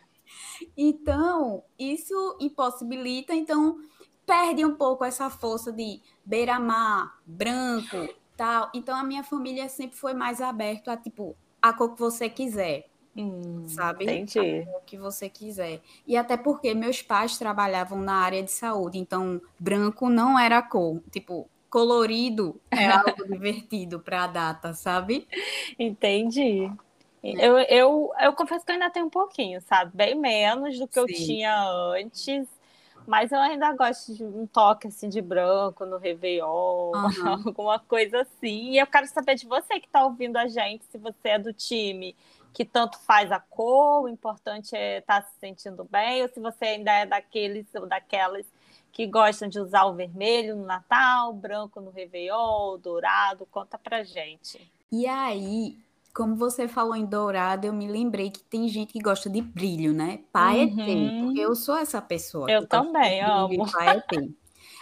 Então, 0.75 1.63
isso 1.77 2.37
impossibilita, 2.39 3.33
então 3.35 3.77
perde 4.25 4.63
um 4.63 4.75
pouco 4.75 5.03
essa 5.03 5.29
força 5.29 5.71
de 5.71 6.01
beira-mar, 6.23 7.19
branco, 7.25 8.07
tal. 8.39 8.71
Então 8.73 8.95
a 8.95 9.03
minha 9.03 9.21
família 9.21 9.67
sempre 9.67 9.97
foi 9.97 10.13
mais 10.13 10.39
aberta 10.39 10.93
a 10.93 10.97
tipo 10.97 11.35
a 11.61 11.73
cor 11.73 11.93
que 11.93 11.99
você 11.99 12.29
quiser. 12.29 12.87
Hum, 13.17 13.67
sabe? 13.67 14.05
Entendi. 14.05 14.65
O 14.77 14.81
que 14.85 14.97
você 14.97 15.27
quiser. 15.27 15.81
E 16.07 16.15
até 16.15 16.37
porque 16.37 16.73
meus 16.73 17.01
pais 17.01 17.37
trabalhavam 17.37 17.99
na 17.99 18.13
área 18.13 18.41
de 18.41 18.49
saúde, 18.49 18.97
então 18.97 19.41
branco 19.59 20.09
não 20.09 20.39
era 20.39 20.61
cor. 20.61 21.01
Tipo, 21.11 21.49
colorido 21.69 22.61
é 22.71 22.87
algo 22.87 23.27
divertido 23.27 23.99
para 23.99 24.23
a 24.23 24.27
data, 24.27 24.73
sabe? 24.73 25.27
Entendi. 25.77 26.71
Eu, 27.21 27.57
eu, 27.57 28.11
eu 28.21 28.33
confesso 28.33 28.65
que 28.65 28.71
eu 28.71 28.75
ainda 28.75 28.89
tenho 28.89 29.07
um 29.07 29.09
pouquinho, 29.09 29.59
sabe? 29.61 29.91
Bem 29.93 30.15
menos 30.15 30.79
do 30.79 30.87
que 30.87 30.93
Sim. 30.93 31.01
eu 31.01 31.07
tinha 31.07 31.69
antes. 31.93 32.47
Mas 33.09 33.31
eu 33.31 33.39
ainda 33.39 33.73
gosto 33.73 34.13
de 34.13 34.23
um 34.23 34.45
toque 34.45 34.87
assim 34.87 35.09
de 35.09 35.19
branco 35.19 35.83
no 35.83 35.97
Réveillon, 35.97 36.91
uhum. 36.93 37.27
alguma 37.47 37.79
coisa 37.79 38.21
assim. 38.21 38.73
E 38.73 38.77
eu 38.77 38.85
quero 38.85 39.07
saber 39.07 39.33
de 39.33 39.47
você 39.47 39.79
que 39.79 39.87
está 39.87 40.05
ouvindo 40.05 40.37
a 40.37 40.47
gente, 40.47 40.85
se 40.91 40.97
você 40.99 41.29
é 41.29 41.39
do 41.39 41.51
time 41.51 42.15
que 42.53 42.63
tanto 42.63 42.99
faz 42.99 43.31
a 43.31 43.39
cor, 43.39 44.03
o 44.03 44.07
importante 44.07 44.75
é 44.75 44.99
estar 44.99 45.21
tá 45.23 45.27
se 45.27 45.39
sentindo 45.39 45.83
bem, 45.85 46.21
ou 46.21 46.29
se 46.29 46.39
você 46.39 46.65
ainda 46.65 46.91
é 46.91 47.05
daqueles 47.07 47.65
ou 47.73 47.87
daquelas 47.87 48.45
que 48.91 49.07
gostam 49.07 49.49
de 49.49 49.59
usar 49.59 49.85
o 49.85 49.95
vermelho 49.95 50.55
no 50.55 50.65
Natal, 50.67 51.33
branco 51.33 51.81
no 51.81 51.89
Réveillon, 51.89 52.77
dourado, 52.77 53.47
conta 53.47 53.75
pra 53.79 54.03
gente. 54.03 54.71
E 54.91 55.07
aí, 55.07 55.79
como 56.13 56.35
você 56.35 56.67
falou 56.67 56.95
em 56.95 57.05
dourado, 57.05 57.67
eu 57.67 57.73
me 57.73 57.87
lembrei 57.87 58.29
que 58.29 58.43
tem 58.43 58.67
gente 58.67 58.93
que 58.93 58.99
gosta 58.99 59.29
de 59.29 59.41
brilho, 59.41 59.93
né? 59.93 60.21
Paetê, 60.31 60.95
uhum. 60.95 61.25
porque 61.25 61.39
eu 61.39 61.55
sou 61.55 61.75
essa 61.75 62.01
pessoa. 62.01 62.49
Eu 62.49 62.67
também 62.67 63.21
amo. 63.21 63.71
Paetê. 63.71 64.29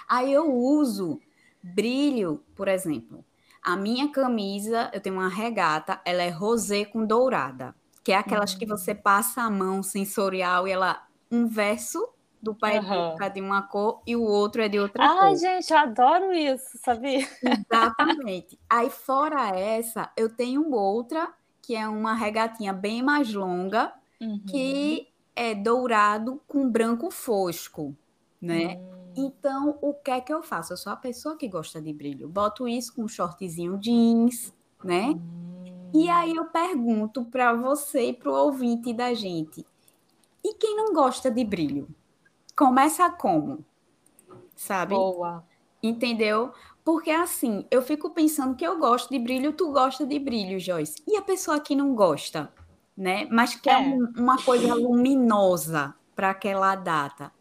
Aí 0.07 0.31
eu 0.31 0.53
uso 0.53 1.19
brilho, 1.61 2.43
por 2.55 2.67
exemplo. 2.67 3.23
A 3.61 3.75
minha 3.75 4.09
camisa, 4.09 4.89
eu 4.93 5.01
tenho 5.01 5.15
uma 5.15 5.27
regata, 5.27 6.01
ela 6.05 6.23
é 6.23 6.29
rosé 6.29 6.85
com 6.85 7.05
dourada, 7.05 7.75
que 8.03 8.11
é 8.11 8.15
aquelas 8.15 8.53
uhum. 8.53 8.59
que 8.59 8.65
você 8.65 8.95
passa 8.95 9.41
a 9.41 9.49
mão 9.49 9.83
sensorial 9.83 10.67
e 10.67 10.71
ela 10.71 11.05
um 11.29 11.45
verso 11.45 12.07
do 12.41 12.53
pai 12.53 12.79
uhum. 12.79 13.21
é 13.21 13.29
de 13.29 13.41
uma 13.41 13.61
cor 13.63 14.01
e 14.05 14.15
o 14.15 14.23
outro 14.23 14.61
é 14.61 14.69
de 14.69 14.79
outra 14.79 15.03
Ai, 15.03 15.15
cor. 15.15 15.23
Ai, 15.23 15.35
gente, 15.35 15.71
eu 15.71 15.77
adoro 15.77 16.33
isso, 16.33 16.77
sabia? 16.83 17.27
Exatamente. 17.43 18.59
Aí, 18.69 18.89
fora 18.89 19.49
essa, 19.49 20.11
eu 20.15 20.29
tenho 20.29 20.71
outra, 20.73 21.33
que 21.61 21.75
é 21.75 21.87
uma 21.87 22.13
regatinha 22.13 22.71
bem 22.73 23.01
mais 23.01 23.33
longa, 23.33 23.93
uhum. 24.21 24.41
que 24.47 25.07
é 25.35 25.53
dourado 25.53 26.41
com 26.47 26.69
branco 26.69 27.11
fosco, 27.11 27.95
né? 28.41 28.75
Uhum. 28.75 28.97
Então, 29.17 29.77
o 29.81 29.93
que 29.93 30.11
é 30.11 30.21
que 30.21 30.33
eu 30.33 30.43
faço? 30.43 30.73
Eu 30.73 30.77
sou 30.77 30.93
a 30.93 30.95
pessoa 30.95 31.35
que 31.35 31.47
gosta 31.47 31.81
de 31.81 31.91
brilho. 31.91 32.29
Boto 32.29 32.67
isso 32.67 32.93
com 32.93 33.03
um 33.03 33.07
shortzinho 33.07 33.77
jeans, 33.77 34.53
né? 34.83 35.19
E 35.93 36.09
aí 36.09 36.35
eu 36.35 36.45
pergunto 36.45 37.25
para 37.25 37.53
você 37.53 38.09
e 38.09 38.13
para 38.13 38.31
o 38.31 38.35
ouvinte 38.35 38.93
da 38.93 39.13
gente. 39.13 39.65
E 40.43 40.53
quem 40.53 40.75
não 40.75 40.93
gosta 40.93 41.31
de 41.31 41.43
brilho? 41.43 41.87
Começa 42.57 43.07
como? 43.11 43.63
Sabe? 44.55 44.95
Boa. 44.95 45.45
Entendeu? 45.81 46.51
Porque 46.83 47.11
assim, 47.11 47.67
eu 47.69 47.83
fico 47.83 48.09
pensando 48.09 48.55
que 48.55 48.65
eu 48.65 48.79
gosto 48.79 49.11
de 49.11 49.19
brilho, 49.19 49.53
tu 49.53 49.71
gosta 49.71 50.07
de 50.07 50.17
brilho, 50.17 50.59
Joyce. 50.59 51.03
E 51.07 51.15
a 51.15 51.21
pessoa 51.21 51.59
que 51.59 51.75
não 51.75 51.93
gosta, 51.93 52.51
né? 52.97 53.27
Mas 53.29 53.53
quer 53.53 53.75
é. 53.75 53.87
um, 53.87 54.11
uma 54.17 54.41
coisa 54.41 54.73
luminosa 54.73 55.93
para 56.15 56.31
aquela 56.31 56.75
data. 56.75 57.31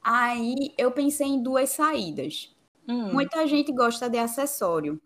Aí 0.00 0.72
eu 0.78 0.92
pensei 0.92 1.26
em 1.26 1.42
duas 1.42 1.70
saídas. 1.70 2.54
Hum. 2.86 3.12
Muita 3.12 3.44
gente 3.44 3.72
gosta 3.72 4.08
de 4.08 4.18
acessório. 4.18 5.00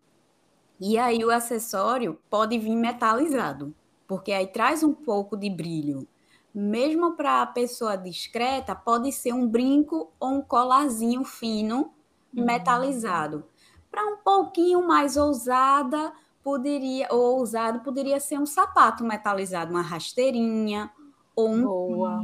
E 0.78 0.98
aí 0.98 1.24
o 1.24 1.30
acessório 1.30 2.20
pode 2.28 2.58
vir 2.58 2.76
metalizado, 2.76 3.74
porque 4.06 4.30
aí 4.30 4.46
traz 4.46 4.82
um 4.82 4.92
pouco 4.92 5.38
de 5.38 5.48
brilho 5.48 6.06
mesmo 6.54 7.12
para 7.12 7.42
a 7.42 7.46
pessoa 7.46 7.96
discreta, 7.96 8.74
pode 8.74 9.10
ser 9.12 9.32
um 9.32 9.46
brinco 9.46 10.12
ou 10.20 10.34
um 10.34 10.42
colarzinho 10.42 11.24
fino 11.24 11.92
uhum. 12.34 12.44
metalizado. 12.44 13.44
Para 13.90 14.06
um 14.06 14.16
pouquinho 14.18 14.86
mais 14.86 15.16
ousada, 15.16 16.12
poderia 16.42 17.08
ou 17.10 17.38
ousado 17.38 17.80
poderia 17.80 18.18
ser 18.18 18.38
um 18.38 18.46
sapato 18.46 19.04
metalizado, 19.04 19.70
uma 19.70 19.82
rasteirinha 19.82 20.90
ou 21.34 21.48
um 21.48 21.62
Boa. 21.62 22.22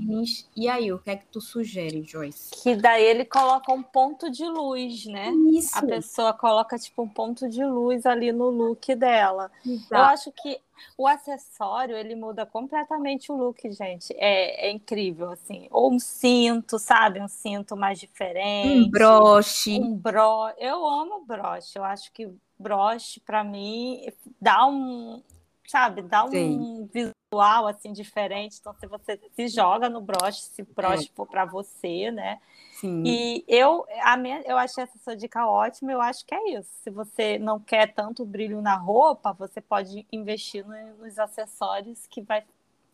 E 0.56 0.68
aí, 0.68 0.92
o 0.92 0.98
que 0.98 1.10
é 1.10 1.16
que 1.16 1.26
tu 1.26 1.40
sugere, 1.40 2.02
Joyce? 2.02 2.50
Que 2.62 2.76
daí 2.76 3.04
ele 3.04 3.24
coloca 3.24 3.72
um 3.72 3.82
ponto 3.82 4.30
de 4.30 4.44
luz, 4.44 5.06
né? 5.06 5.32
Isso. 5.50 5.78
A 5.78 5.82
pessoa 5.82 6.32
coloca 6.32 6.78
tipo 6.78 7.02
um 7.02 7.08
ponto 7.08 7.48
de 7.48 7.64
luz 7.64 8.04
ali 8.04 8.32
no 8.32 8.50
look 8.50 8.94
dela. 8.94 9.50
Exato. 9.64 9.94
Eu 9.94 10.00
acho 10.00 10.32
que 10.32 10.60
o 10.96 11.06
acessório 11.06 11.96
ele 11.96 12.14
muda 12.14 12.44
completamente 12.44 13.32
o 13.32 13.36
look, 13.36 13.70
gente. 13.72 14.12
É, 14.16 14.68
é, 14.68 14.70
incrível, 14.70 15.30
assim. 15.30 15.68
Ou 15.70 15.92
um 15.92 15.98
cinto, 15.98 16.78
sabe? 16.78 17.20
Um 17.20 17.28
cinto 17.28 17.76
mais 17.76 17.98
diferente. 17.98 18.86
Um 18.86 18.90
broche. 18.90 19.78
Um 19.80 19.94
bro. 19.94 20.50
Eu 20.58 20.86
amo 20.86 21.24
broche. 21.26 21.78
Eu 21.78 21.84
acho 21.84 22.12
que 22.12 22.28
broche 22.58 23.20
para 23.20 23.44
mim 23.44 24.04
dá 24.40 24.66
um, 24.66 25.22
sabe, 25.66 26.02
dá 26.02 26.24
um 26.24 26.30
Sim. 26.30 26.88
Visual 27.30 27.66
assim 27.66 27.92
diferente. 27.92 28.56
Então, 28.60 28.74
se 28.78 28.86
você 28.86 29.20
se 29.34 29.48
joga 29.48 29.88
no 29.88 30.00
broche, 30.00 30.40
se 30.40 30.62
broche 30.62 31.08
é. 31.08 31.14
for 31.14 31.26
para 31.26 31.44
você, 31.44 32.10
né? 32.10 32.38
Sim. 32.80 33.02
E 33.04 33.44
eu, 33.46 33.84
a 34.02 34.16
minha, 34.16 34.40
eu 34.42 34.56
achei 34.56 34.84
essa 34.84 34.98
sua 34.98 35.16
dica 35.16 35.46
ótima. 35.46 35.92
Eu 35.92 36.00
acho 36.00 36.24
que 36.24 36.34
é 36.34 36.58
isso. 36.58 36.70
Se 36.82 36.90
você 36.90 37.38
não 37.38 37.60
quer 37.60 37.92
tanto 37.92 38.24
brilho 38.24 38.62
na 38.62 38.76
roupa, 38.76 39.32
você 39.32 39.60
pode 39.60 40.06
investir 40.10 40.66
no, 40.66 41.04
nos 41.04 41.18
acessórios 41.18 42.06
que 42.08 42.22
vai 42.22 42.44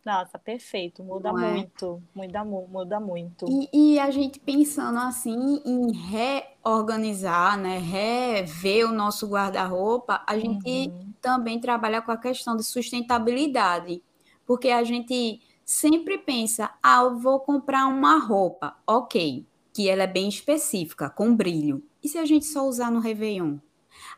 nossa, 0.03 0.37
perfeito, 0.37 1.03
muda 1.03 1.33
Não 1.33 1.43
é? 1.43 1.51
muito, 1.53 1.99
é? 2.15 2.19
muda, 2.19 2.45
muda 2.45 2.99
muito. 2.99 3.47
E, 3.49 3.95
e, 3.95 3.99
a 3.99 4.11
gente 4.11 4.39
pensando 4.39 4.99
assim 4.99 5.63
em 5.65 5.91
reorganizar, 5.91 7.57
né, 7.57 7.79
rever 7.79 8.87
o 8.87 8.91
nosso 8.91 9.27
guarda-roupa, 9.27 10.21
a 10.27 10.37
gente 10.37 10.89
uhum. 10.89 11.11
também 11.19 11.59
trabalha 11.59 12.03
com 12.03 12.11
a 12.11 12.17
questão 12.17 12.55
de 12.55 12.63
sustentabilidade, 12.63 13.99
porque 14.45 14.69
a 14.69 14.83
gente 14.83 15.41
sempre 15.63 16.17
pensa, 16.17 16.71
ah, 16.81 17.03
eu 17.03 17.17
vou 17.17 17.39
comprar 17.39 17.87
uma 17.87 18.17
roupa, 18.19 18.77
ok, 18.85 19.45
que 19.73 19.89
ela 19.89 20.03
é 20.03 20.07
bem 20.07 20.29
específica, 20.29 21.09
com 21.09 21.35
brilho. 21.35 21.83
E 22.03 22.07
se 22.07 22.17
a 22.17 22.25
gente 22.25 22.45
só 22.45 22.67
usar 22.67 22.91
no 22.91 22.99
Réveillon? 22.99 23.57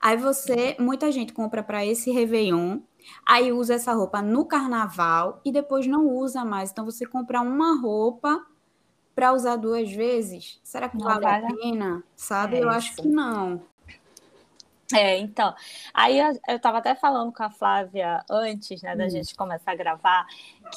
Aí 0.02 0.18
você, 0.18 0.76
muita 0.80 1.12
gente 1.12 1.34
compra 1.34 1.64
para 1.64 1.86
esse 1.86 2.12
Réveillon 2.12 2.80
Aí 3.26 3.52
usa 3.52 3.76
essa 3.76 3.94
roupa 3.94 4.22
no 4.22 4.46
carnaval 4.46 5.42
e 5.44 5.52
depois 5.52 5.88
não 5.88 6.08
usa 6.08 6.44
mais. 6.44 6.72
Então 6.72 6.86
você 6.86 7.06
comprar 7.06 7.42
uma 7.42 7.80
roupa 7.80 8.46
para 9.16 9.34
usar 9.34 9.56
duas 9.56 9.92
vezes, 9.92 10.60
será 10.64 10.88
que 10.88 10.98
não 10.98 11.06
vale, 11.06 11.26
a 11.26 11.56
pena? 11.56 12.04
Sabe? 12.16 12.58
É 12.58 12.64
eu 12.64 12.70
acho 12.70 12.96
que 12.96 13.08
não. 13.08 13.62
É, 14.94 15.18
então, 15.18 15.54
aí 15.94 16.18
eu, 16.18 16.56
estava 16.56 16.78
até 16.78 16.96
falando 16.96 17.34
com 17.34 17.44
a 17.44 17.50
Flávia 17.50 18.24
antes, 18.30 18.82
né, 18.82 18.96
da 18.96 19.06
hum. 19.06 19.10
gente 19.10 19.36
começar 19.36 19.72
a 19.72 19.76
gravar, 19.76 20.26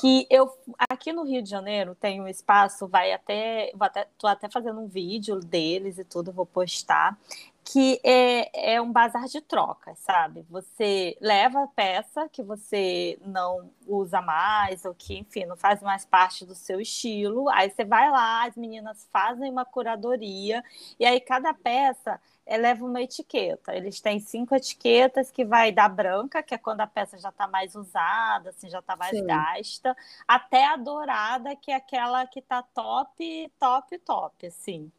que 0.01 0.27
eu 0.29 0.53
aqui 0.91 1.13
no 1.13 1.23
Rio 1.23 1.41
de 1.41 1.49
Janeiro 1.49 1.95
tem 1.95 2.21
um 2.21 2.27
espaço, 2.27 2.89
vai 2.89 3.13
até, 3.13 3.71
vou 3.73 3.87
até, 3.87 4.09
tô 4.19 4.27
até 4.27 4.49
fazendo 4.49 4.81
um 4.81 4.89
vídeo 4.89 5.39
deles 5.39 5.97
e 5.97 6.05
tudo, 6.05 6.33
vou 6.33 6.45
postar, 6.45 7.17
que 7.65 8.01
é, 8.03 8.73
é 8.75 8.81
um 8.81 8.91
bazar 8.91 9.27
de 9.27 9.41
troca, 9.41 9.95
sabe? 9.95 10.45
Você 10.51 11.17
leva 11.21 11.63
a 11.63 11.69
peça 11.69 12.29
que 12.29 12.43
você 12.43 13.17
não 13.25 13.71
usa 13.87 14.21
mais, 14.21 14.85
ou 14.85 14.93
que, 14.93 15.19
enfim, 15.19 15.45
não 15.45 15.57
faz 15.57 15.81
mais 15.83 16.05
parte 16.05 16.45
do 16.45 16.55
seu 16.55 16.81
estilo. 16.81 17.49
Aí 17.51 17.71
você 17.71 17.85
vai 17.85 18.11
lá, 18.11 18.47
as 18.47 18.57
meninas 18.57 19.09
fazem 19.13 19.51
uma 19.51 19.65
curadoria, 19.65 20.65
e 20.99 21.05
aí 21.05 21.21
cada 21.21 21.55
peça 21.55 22.21
é, 22.51 22.57
leva 22.57 22.85
uma 22.85 23.01
etiqueta. 23.01 23.73
Eles 23.73 24.01
têm 24.01 24.19
cinco 24.19 24.57
etiquetas 24.57 25.31
que 25.31 25.45
vai 25.45 25.71
da 25.71 25.89
branca, 25.89 26.43
que 26.43 26.53
é 26.53 26.59
quando 26.59 26.81
a 26.81 26.87
peça 26.87 27.17
já 27.17 27.29
está 27.29 27.47
mais 27.47 27.77
usada, 27.77 28.51
assim, 28.51 28.69
já 28.69 28.81
está 28.81 28.97
mais 28.97 29.17
Sim. 29.17 29.25
gasta, 29.25 29.97
até 30.27 30.67
a 30.67 30.77
dourada, 30.77 31.55
que 31.55 31.71
é 31.71 31.77
aquela 31.77 32.27
que 32.27 32.41
está 32.41 32.61
top, 32.61 33.53
top, 33.57 33.99
top, 33.99 34.47
assim. 34.49 34.91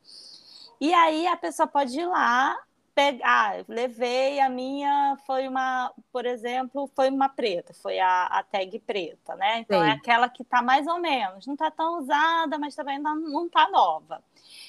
E 0.80 0.94
aí 0.94 1.28
a 1.28 1.36
pessoa 1.36 1.68
pode 1.68 2.00
ir 2.00 2.06
lá, 2.06 2.58
pegar, 2.96 3.60
ah, 3.60 3.66
levei 3.68 4.40
a 4.40 4.48
minha, 4.48 5.18
foi 5.28 5.46
uma, 5.46 5.94
por 6.10 6.26
exemplo, 6.26 6.90
foi 6.96 7.10
uma 7.10 7.28
preta, 7.28 7.74
foi 7.74 8.00
a, 8.00 8.28
a 8.28 8.44
tag 8.44 8.80
preta, 8.80 9.36
né? 9.36 9.60
Então 9.60 9.78
é 9.78 9.84
Sim. 9.84 9.90
é 9.90 9.92
aquela 9.92 10.30
que 10.30 10.46
tá 10.46 10.62
mais 10.62 10.88
ou 10.88 11.00
menos, 11.02 11.46
não 11.46 11.58
tá 11.58 11.70
tão 11.70 12.00
usada, 12.00 12.58
mas 12.58 12.76
também 12.76 12.98
não, 12.98 13.16
não 13.18 13.50
tá 13.50 13.70
nova. 13.70 14.24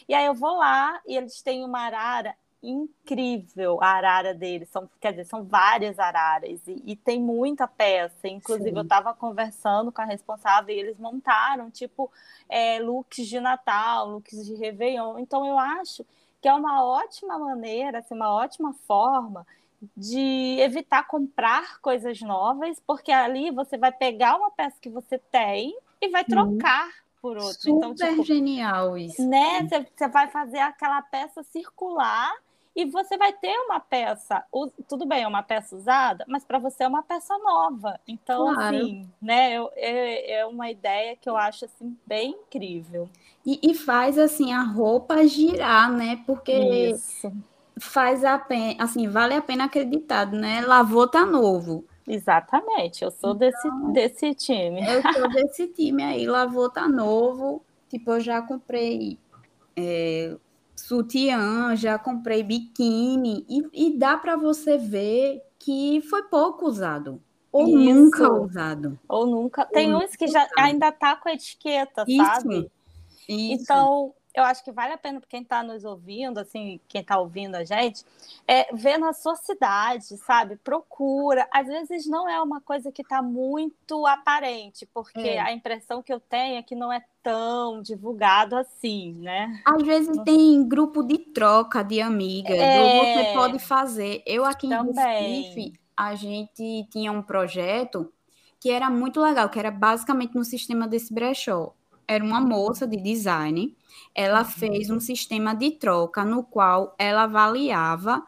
E 0.08 0.14
aí 0.14 0.26
eu 0.26 0.34
vou 0.34 0.56
lá 0.56 1.00
e 1.06 1.16
eles 1.16 1.40
têm 1.42 1.64
uma 1.64 1.82
arara 1.82 2.36
incrível 2.62 3.82
a 3.82 3.88
arara 3.88 4.32
deles. 4.32 4.68
São, 4.68 4.88
quer 5.00 5.10
dizer, 5.10 5.24
são 5.24 5.42
várias 5.42 5.98
araras 5.98 6.60
e, 6.66 6.82
e 6.86 6.96
tem 6.96 7.20
muita 7.20 7.66
peça. 7.66 8.28
Inclusive, 8.28 8.70
Sim. 8.70 8.76
eu 8.76 8.82
estava 8.82 9.12
conversando 9.12 9.90
com 9.90 10.00
a 10.00 10.04
responsável 10.04 10.74
e 10.74 10.78
eles 10.78 10.98
montaram, 10.98 11.70
tipo, 11.70 12.10
é, 12.48 12.78
looks 12.78 13.26
de 13.26 13.40
Natal, 13.40 14.08
looks 14.08 14.46
de 14.46 14.54
Réveillon. 14.54 15.18
Então, 15.18 15.44
eu 15.44 15.58
acho 15.58 16.06
que 16.40 16.48
é 16.48 16.54
uma 16.54 16.84
ótima 16.84 17.38
maneira, 17.38 17.98
assim, 17.98 18.14
uma 18.14 18.32
ótima 18.32 18.72
forma 18.86 19.46
de 19.96 20.58
evitar 20.60 21.06
comprar 21.06 21.80
coisas 21.80 22.20
novas, 22.20 22.80
porque 22.86 23.10
ali 23.10 23.50
você 23.50 23.76
vai 23.76 23.90
pegar 23.90 24.36
uma 24.36 24.50
peça 24.50 24.76
que 24.80 24.88
você 24.88 25.18
tem 25.18 25.76
e 26.00 26.08
vai 26.08 26.24
trocar 26.24 26.86
hum, 26.86 27.02
por 27.20 27.36
outra. 27.36 27.70
Então, 27.70 27.90
Super 27.90 28.04
então, 28.04 28.10
tipo, 28.10 28.24
genial 28.24 28.96
isso. 28.96 29.28
Né? 29.28 29.68
Você 29.68 30.08
vai 30.08 30.28
fazer 30.28 30.58
aquela 30.58 31.02
peça 31.02 31.42
circular 31.42 32.32
e 32.74 32.86
você 32.86 33.18
vai 33.18 33.32
ter 33.32 33.54
uma 33.58 33.80
peça, 33.80 34.42
tudo 34.88 35.04
bem, 35.06 35.22
é 35.22 35.28
uma 35.28 35.42
peça 35.42 35.76
usada, 35.76 36.24
mas 36.26 36.44
para 36.44 36.58
você 36.58 36.84
é 36.84 36.88
uma 36.88 37.02
peça 37.02 37.36
nova. 37.38 38.00
Então, 38.08 38.54
claro. 38.54 38.76
assim, 38.76 39.08
né, 39.20 39.56
é, 39.76 40.38
é 40.38 40.46
uma 40.46 40.70
ideia 40.70 41.14
que 41.14 41.28
eu 41.28 41.36
acho 41.36 41.66
assim 41.66 41.96
bem 42.06 42.30
incrível. 42.30 43.10
E, 43.44 43.60
e 43.62 43.74
faz 43.74 44.18
assim 44.18 44.52
a 44.52 44.62
roupa 44.62 45.26
girar, 45.26 45.92
né? 45.92 46.22
Porque 46.26 46.92
Isso. 46.92 47.30
faz 47.78 48.24
a 48.24 48.38
pena, 48.38 48.82
assim, 48.82 49.06
vale 49.06 49.34
a 49.34 49.42
pena 49.42 49.64
acreditar, 49.64 50.26
né? 50.30 50.62
Lavou 50.62 51.06
tá 51.06 51.26
novo. 51.26 51.84
Exatamente, 52.08 53.04
eu 53.04 53.10
sou 53.10 53.34
então, 53.34 53.38
desse, 53.38 53.92
desse 53.92 54.34
time. 54.34 54.80
Eu 54.88 55.02
sou 55.12 55.28
desse 55.30 55.68
time 55.68 56.02
aí, 56.02 56.26
lavou 56.26 56.70
tá 56.70 56.88
novo. 56.88 57.62
Tipo, 57.90 58.12
eu 58.12 58.20
já 58.20 58.40
comprei 58.40 59.18
é, 59.76 60.36
sutiã, 60.82 61.76
já 61.76 61.98
comprei 61.98 62.42
biquíni, 62.42 63.46
e, 63.48 63.86
e 63.86 63.98
dá 63.98 64.16
para 64.16 64.36
você 64.36 64.76
ver 64.76 65.42
que 65.58 66.00
foi 66.02 66.24
pouco 66.24 66.66
usado. 66.66 67.22
Ou 67.52 67.68
Isso. 67.68 67.76
nunca 67.76 68.32
usado. 68.32 68.98
Ou 69.08 69.26
nunca. 69.26 69.64
Tem 69.66 69.94
uns 69.94 70.16
que 70.16 70.26
já 70.26 70.48
ainda 70.56 70.90
tá 70.90 71.14
com 71.16 71.28
a 71.28 71.34
etiqueta, 71.34 72.04
Isso. 72.08 72.24
sabe? 72.24 72.70
Isso. 73.28 73.62
Então, 73.62 74.14
eu 74.34 74.42
acho 74.42 74.64
que 74.64 74.72
vale 74.72 74.94
a 74.94 74.98
pena 74.98 75.20
para 75.20 75.28
quem 75.28 75.42
está 75.42 75.62
nos 75.62 75.84
ouvindo, 75.84 76.38
assim, 76.38 76.80
quem 76.88 77.02
está 77.02 77.18
ouvindo 77.18 77.54
a 77.54 77.62
gente, 77.62 78.04
é, 78.48 78.74
ver 78.74 78.98
na 78.98 79.12
sua 79.12 79.36
cidade, 79.36 80.16
sabe? 80.16 80.56
Procura. 80.56 81.46
Às 81.52 81.66
vezes 81.66 82.06
não 82.06 82.28
é 82.28 82.40
uma 82.40 82.60
coisa 82.60 82.90
que 82.90 83.02
está 83.02 83.22
muito 83.22 84.06
aparente, 84.06 84.88
porque 84.92 85.20
é. 85.20 85.40
a 85.40 85.52
impressão 85.52 86.02
que 86.02 86.12
eu 86.12 86.18
tenho 86.18 86.56
é 86.56 86.62
que 86.62 86.74
não 86.74 86.90
é 86.90 87.04
tão 87.22 87.82
divulgado 87.82 88.56
assim, 88.56 89.14
né? 89.14 89.62
Às 89.64 89.82
vezes 89.82 90.16
tem 90.24 90.66
grupo 90.66 91.02
de 91.02 91.18
troca 91.18 91.82
de 91.82 92.00
amigas, 92.00 92.58
é... 92.58 92.98
você 92.98 93.32
pode 93.34 93.58
fazer. 93.58 94.22
Eu 94.26 94.44
aqui 94.44 94.68
Também. 94.68 94.94
em 94.94 95.42
Recife, 95.42 95.72
a 95.96 96.14
gente 96.14 96.86
tinha 96.90 97.12
um 97.12 97.22
projeto 97.22 98.12
que 98.60 98.70
era 98.70 98.88
muito 98.88 99.20
legal, 99.20 99.48
que 99.48 99.58
era 99.58 99.70
basicamente 99.70 100.34
no 100.34 100.44
sistema 100.44 100.86
desse 100.86 101.12
brechó. 101.12 101.74
Era 102.06 102.24
uma 102.24 102.40
moça 102.40 102.86
de 102.86 102.96
design 102.96 103.74
ela 104.14 104.40
uhum. 104.40 104.44
fez 104.44 104.90
um 104.90 105.00
sistema 105.00 105.54
de 105.54 105.70
troca 105.72 106.24
no 106.24 106.42
qual 106.42 106.94
ela 106.98 107.22
avaliava 107.24 108.22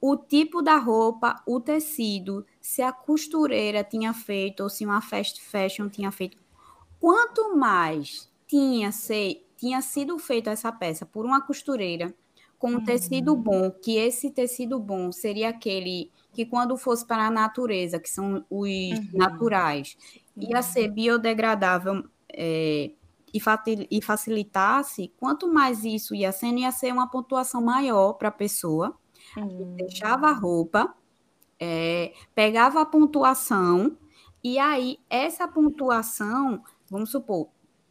o 0.00 0.16
tipo 0.16 0.62
da 0.62 0.76
roupa, 0.76 1.42
o 1.46 1.60
tecido, 1.60 2.46
se 2.60 2.82
a 2.82 2.92
costureira 2.92 3.82
tinha 3.82 4.12
feito 4.12 4.62
ou 4.62 4.68
se 4.68 4.84
uma 4.84 5.00
fast 5.00 5.40
fashion 5.42 5.88
tinha 5.88 6.10
feito. 6.12 6.38
Quanto 7.00 7.56
mais 7.56 8.27
tinha, 8.48 8.90
ser, 8.90 9.46
tinha 9.56 9.80
sido 9.80 10.18
feita 10.18 10.50
essa 10.50 10.72
peça 10.72 11.06
por 11.06 11.24
uma 11.24 11.40
costureira 11.40 12.12
com 12.58 12.72
um 12.72 12.84
tecido 12.84 13.34
uhum. 13.34 13.40
bom, 13.40 13.70
que 13.70 13.96
esse 13.96 14.30
tecido 14.30 14.80
bom 14.80 15.12
seria 15.12 15.50
aquele 15.50 16.10
que 16.32 16.44
quando 16.44 16.76
fosse 16.76 17.06
para 17.06 17.26
a 17.26 17.30
natureza, 17.30 18.00
que 18.00 18.10
são 18.10 18.44
os 18.50 18.68
uhum. 18.68 19.08
naturais, 19.14 19.96
ia 20.36 20.60
ser 20.60 20.88
biodegradável 20.88 22.04
é, 22.32 22.90
e, 23.32 24.02
facilitasse, 24.02 25.12
quanto 25.18 25.52
mais 25.52 25.84
isso 25.84 26.14
ia 26.14 26.32
sendo, 26.32 26.58
ia 26.58 26.72
ser 26.72 26.92
uma 26.92 27.08
pontuação 27.08 27.62
maior 27.62 28.14
para 28.14 28.28
a 28.28 28.32
pessoa. 28.32 28.96
Hum. 29.36 29.76
Deixava 29.76 30.28
a 30.28 30.32
roupa, 30.32 30.94
é, 31.60 32.12
pegava 32.34 32.80
a 32.80 32.86
pontuação, 32.86 33.96
e 34.42 34.58
aí 34.58 34.98
essa 35.08 35.46
pontuação, 35.46 36.62
vamos 36.90 37.10
supor, 37.10 37.48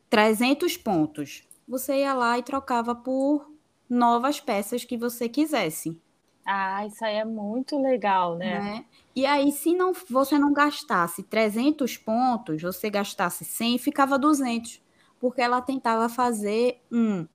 300 0.10 0.78
pontos, 0.78 1.48
você 1.68 2.00
ia 2.00 2.14
lá 2.14 2.38
e 2.38 2.44
trocava 2.44 2.96
por 2.96 3.52
novas 3.90 4.40
peças 4.40 4.84
que 4.84 4.98
você 4.98 5.28
quisesse. 5.28 6.00
Ah, 6.46 6.86
isso 6.86 7.04
aí 7.04 7.16
é 7.16 7.26
muito 7.26 7.82
legal, 7.82 8.38
né? 8.38 8.60
né? 8.60 8.86
E 9.14 9.26
aí, 9.26 9.52
se 9.52 9.74
não, 9.74 9.92
você 10.10 10.40
não 10.40 10.54
gastasse 10.54 11.24
300 11.24 11.98
pontos, 11.98 12.62
você 12.62 12.90
gastasse 12.90 13.44
100, 13.44 13.78
ficava 13.80 14.18
200 14.18 14.82
porque 15.20 15.42
ela 15.42 15.62
tentava 15.62 16.08
fazer 16.10 16.82
um 16.92 17.28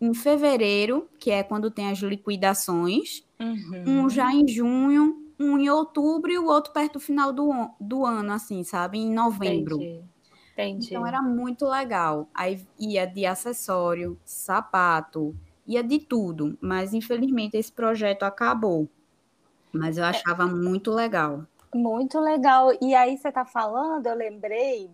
em 0.00 0.14
fevereiro, 0.14 1.08
que 1.18 1.30
é 1.30 1.42
quando 1.42 1.70
tem 1.70 1.90
as 1.90 1.98
liquidações, 1.98 3.24
uhum. 3.40 4.04
um 4.04 4.10
já 4.10 4.32
em 4.32 4.46
junho, 4.46 5.16
um 5.38 5.58
em 5.58 5.68
outubro 5.68 6.30
e 6.30 6.38
o 6.38 6.46
outro 6.46 6.72
perto 6.72 6.94
do 6.94 7.00
final 7.00 7.32
do, 7.32 7.50
do 7.80 8.06
ano, 8.06 8.32
assim, 8.32 8.62
sabe? 8.62 8.98
Em 8.98 9.12
novembro. 9.12 9.76
Entendi. 9.76 10.04
Entendi. 10.58 10.88
Então 10.88 11.06
era 11.06 11.22
muito 11.22 11.66
legal. 11.66 12.28
Aí 12.34 12.66
ia 12.78 13.06
de 13.06 13.24
acessório, 13.24 14.18
sapato, 14.24 15.34
ia 15.66 15.82
de 15.82 16.00
tudo. 16.00 16.58
Mas 16.60 16.92
infelizmente 16.92 17.56
esse 17.56 17.70
projeto 17.70 18.24
acabou. 18.24 18.88
Mas 19.72 19.98
eu 19.98 20.04
é. 20.04 20.08
achava 20.08 20.44
é. 20.44 20.46
muito 20.46 20.90
legal. 20.90 21.44
Muito 21.74 22.18
legal. 22.18 22.70
E 22.80 22.94
aí 22.94 23.16
você 23.16 23.28
está 23.28 23.44
falando, 23.44 24.06
eu 24.06 24.14
lembrei 24.14 24.90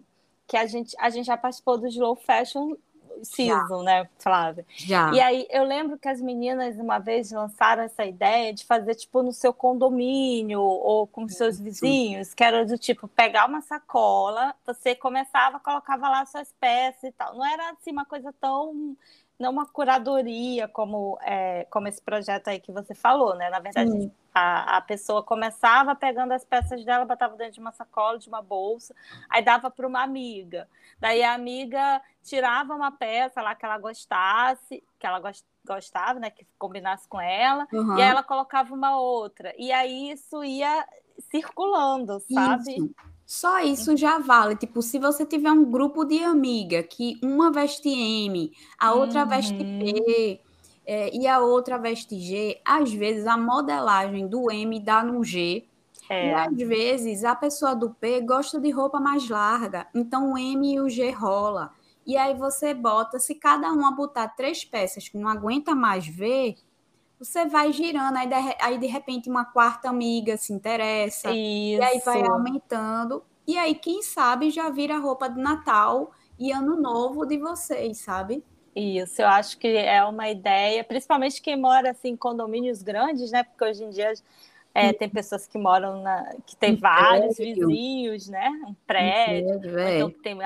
que 0.46 0.56
a 0.56 0.66
gente, 0.66 0.94
a 0.98 1.08
gente 1.08 1.26
já 1.26 1.36
participou 1.36 1.78
do 1.78 1.86
Slow 1.86 2.16
Fashion 2.16 2.74
Season, 3.22 3.78
já. 3.78 3.82
né, 3.82 4.08
Flávia? 4.18 4.66
Já. 4.76 5.12
E 5.12 5.20
aí 5.20 5.46
eu 5.50 5.64
lembro 5.64 5.98
que 5.98 6.08
as 6.08 6.20
meninas 6.20 6.76
uma 6.78 6.98
vez 6.98 7.30
lançaram 7.30 7.82
essa 7.82 8.04
ideia 8.04 8.52
de 8.52 8.64
fazer 8.64 8.94
tipo 8.94 9.22
no 9.22 9.32
seu 9.32 9.52
condomínio 9.52 10.60
ou 10.60 11.06
com 11.06 11.28
seus 11.28 11.58
vizinhos, 11.58 12.34
que 12.34 12.42
era 12.42 12.64
do 12.64 12.78
tipo 12.78 13.06
pegar 13.08 13.46
uma 13.46 13.60
sacola, 13.60 14.54
você 14.66 14.94
começava, 14.94 15.60
colocava 15.60 16.08
lá 16.08 16.26
suas 16.26 16.52
peças 16.58 17.04
e 17.04 17.12
tal. 17.12 17.34
Não 17.36 17.44
era 17.44 17.70
assim 17.70 17.92
uma 17.92 18.04
coisa 18.04 18.32
tão 18.40 18.96
não 19.38 19.50
uma 19.50 19.66
curadoria 19.66 20.68
como, 20.68 21.18
é, 21.22 21.66
como 21.70 21.88
esse 21.88 22.00
projeto 22.00 22.48
aí 22.48 22.60
que 22.60 22.72
você 22.72 22.94
falou, 22.94 23.34
né? 23.34 23.50
Na 23.50 23.58
verdade, 23.58 24.10
a, 24.32 24.76
a 24.76 24.80
pessoa 24.80 25.22
começava 25.22 25.94
pegando 25.94 26.32
as 26.32 26.44
peças 26.44 26.84
dela, 26.84 27.04
botava 27.04 27.36
dentro 27.36 27.54
de 27.54 27.60
uma 27.60 27.72
sacola, 27.72 28.18
de 28.18 28.28
uma 28.28 28.40
bolsa, 28.40 28.94
aí 29.28 29.42
dava 29.42 29.70
para 29.70 29.86
uma 29.86 30.02
amiga. 30.02 30.68
Daí 31.00 31.22
a 31.22 31.34
amiga 31.34 32.00
tirava 32.22 32.74
uma 32.74 32.92
peça 32.92 33.42
lá 33.42 33.54
que 33.54 33.64
ela 33.64 33.78
gostasse, 33.78 34.82
que 34.98 35.06
ela 35.06 35.20
gostava, 35.66 36.20
né? 36.20 36.30
Que 36.30 36.46
combinasse 36.58 37.08
com 37.08 37.20
ela, 37.20 37.66
uhum. 37.72 37.98
e 37.98 38.02
aí 38.02 38.08
ela 38.08 38.22
colocava 38.22 38.72
uma 38.72 38.98
outra. 38.98 39.52
E 39.58 39.72
aí 39.72 40.12
isso 40.12 40.44
ia 40.44 40.86
circulando, 41.30 42.20
sabe? 42.32 42.76
Isso. 42.76 42.94
Só 43.26 43.60
isso 43.60 43.96
já 43.96 44.18
vale. 44.18 44.56
Tipo, 44.56 44.82
se 44.82 44.98
você 44.98 45.24
tiver 45.24 45.50
um 45.50 45.64
grupo 45.64 46.04
de 46.04 46.22
amiga 46.22 46.82
que 46.82 47.18
uma 47.22 47.50
veste 47.50 47.88
M, 47.88 48.52
a 48.78 48.92
outra 48.92 49.22
uhum. 49.22 49.28
veste 49.28 49.56
P 49.56 50.40
é, 50.86 51.16
e 51.16 51.26
a 51.26 51.38
outra 51.38 51.78
veste 51.78 52.18
G, 52.18 52.60
às 52.64 52.92
vezes 52.92 53.26
a 53.26 53.36
modelagem 53.36 54.26
do 54.26 54.50
M 54.50 54.78
dá 54.80 55.02
no 55.02 55.24
G. 55.24 55.64
É. 56.08 56.28
E 56.28 56.34
às 56.34 56.56
vezes 56.68 57.24
a 57.24 57.34
pessoa 57.34 57.74
do 57.74 57.90
P 57.90 58.20
gosta 58.20 58.60
de 58.60 58.70
roupa 58.70 59.00
mais 59.00 59.26
larga, 59.28 59.86
então 59.94 60.34
o 60.34 60.38
M 60.38 60.74
e 60.74 60.80
o 60.80 60.88
G 60.88 61.10
rola. 61.10 61.70
E 62.06 62.18
aí 62.18 62.34
você 62.34 62.74
bota, 62.74 63.18
se 63.18 63.34
cada 63.34 63.72
uma 63.72 63.90
botar 63.90 64.28
três 64.28 64.62
peças 64.62 65.08
que 65.08 65.16
não 65.16 65.26
aguenta 65.26 65.74
mais 65.74 66.06
ver, 66.06 66.56
você 67.18 67.46
vai 67.46 67.72
girando, 67.72 68.16
aí 68.16 68.26
de, 68.26 68.34
aí 68.60 68.78
de 68.78 68.86
repente 68.86 69.28
uma 69.28 69.44
quarta 69.44 69.88
amiga 69.88 70.36
se 70.36 70.52
interessa, 70.52 71.30
Isso. 71.30 71.80
e 71.80 71.82
aí 71.82 72.00
vai 72.04 72.22
aumentando. 72.22 73.22
E 73.46 73.58
aí, 73.58 73.74
quem 73.74 74.02
sabe, 74.02 74.50
já 74.50 74.70
vira 74.70 74.98
roupa 74.98 75.28
de 75.28 75.38
Natal 75.38 76.12
e 76.38 76.50
Ano 76.50 76.80
Novo 76.80 77.26
de 77.26 77.36
vocês, 77.36 77.98
sabe? 77.98 78.42
Isso, 78.74 79.22
eu 79.22 79.28
acho 79.28 79.58
que 79.58 79.68
é 79.68 80.02
uma 80.04 80.28
ideia, 80.28 80.82
principalmente 80.82 81.40
quem 81.40 81.56
mora 81.56 81.90
assim, 81.90 82.08
em 82.08 82.16
condomínios 82.16 82.82
grandes, 82.82 83.30
né? 83.30 83.44
Porque 83.44 83.64
hoje 83.64 83.84
em 83.84 83.90
dia 83.90 84.12
é, 84.76 84.92
tem 84.92 85.08
pessoas 85.08 85.46
que 85.46 85.56
moram 85.56 86.02
na. 86.02 86.34
que 86.44 86.56
tem 86.56 86.74
vários 86.74 87.36
prédio. 87.36 87.68
vizinhos, 87.68 88.28
né? 88.28 88.50
Um 88.66 88.74
prédio. 88.84 89.60
Prédio 89.60 89.78
é. 89.78 89.96
então 89.98 90.10
tem 90.10 90.36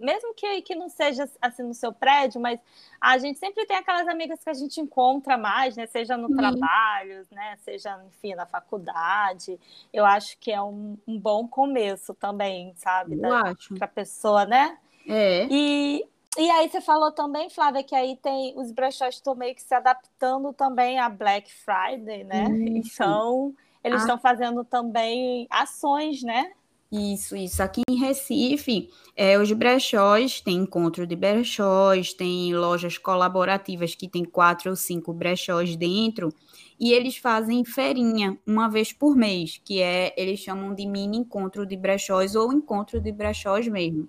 Mesmo 0.00 0.32
que, 0.34 0.62
que 0.62 0.74
não 0.74 0.88
seja 0.88 1.28
assim 1.40 1.62
no 1.62 1.74
seu 1.74 1.92
prédio, 1.92 2.40
mas 2.40 2.58
a 2.98 3.18
gente 3.18 3.38
sempre 3.38 3.66
tem 3.66 3.76
aquelas 3.76 4.08
amigas 4.08 4.42
que 4.42 4.48
a 4.48 4.54
gente 4.54 4.80
encontra 4.80 5.36
mais, 5.36 5.76
né? 5.76 5.86
Seja 5.86 6.16
no 6.16 6.34
trabalho, 6.34 7.26
né? 7.30 7.58
Seja, 7.58 8.02
enfim, 8.06 8.34
na 8.34 8.46
faculdade. 8.46 9.60
Eu 9.92 10.06
acho 10.06 10.38
que 10.38 10.50
é 10.50 10.62
um, 10.62 10.96
um 11.06 11.18
bom 11.18 11.46
começo 11.46 12.14
também, 12.14 12.72
sabe? 12.76 13.16
Eu 13.16 13.20
da, 13.20 13.50
acho. 13.50 13.74
Pra 13.74 13.86
pessoa, 13.86 14.46
né? 14.46 14.78
É. 15.06 15.46
E, 15.50 16.06
e 16.38 16.50
aí 16.52 16.70
você 16.70 16.80
falou 16.80 17.12
também, 17.12 17.50
Flávia, 17.50 17.82
que 17.82 17.94
aí 17.94 18.16
tem 18.16 18.54
os 18.56 18.72
brechós 18.72 19.16
estão 19.16 19.34
meio 19.34 19.54
que 19.54 19.62
se 19.62 19.74
adaptando 19.74 20.54
também 20.54 20.98
a 20.98 21.10
Black 21.10 21.52
Friday, 21.52 22.24
né? 22.24 22.44
Isso. 22.44 22.94
Então 22.94 23.54
eles 23.84 24.00
estão 24.00 24.16
ah. 24.16 24.18
fazendo 24.18 24.64
também 24.64 25.46
ações, 25.50 26.22
né? 26.22 26.50
Isso, 26.90 27.36
isso. 27.36 27.62
Aqui 27.62 27.82
em 27.88 27.96
Recife, 27.96 28.88
é, 29.16 29.36
os 29.38 29.50
brechós, 29.50 30.40
tem 30.40 30.58
encontro 30.58 31.06
de 31.06 31.16
brechós, 31.16 32.14
tem 32.14 32.54
lojas 32.54 32.98
colaborativas 32.98 33.94
que 33.94 34.08
tem 34.08 34.24
quatro 34.24 34.70
ou 34.70 34.76
cinco 34.76 35.12
brechós 35.12 35.74
dentro, 35.74 36.32
e 36.78 36.92
eles 36.92 37.16
fazem 37.16 37.64
feirinha 37.64 38.38
uma 38.46 38.68
vez 38.68 38.92
por 38.92 39.16
mês, 39.16 39.60
que 39.64 39.82
é, 39.82 40.14
eles 40.16 40.40
chamam 40.40 40.72
de 40.72 40.86
mini 40.86 41.18
encontro 41.18 41.66
de 41.66 41.76
brechós 41.76 42.34
ou 42.36 42.52
encontro 42.52 43.00
de 43.00 43.10
brechós 43.10 43.66
mesmo. 43.66 44.08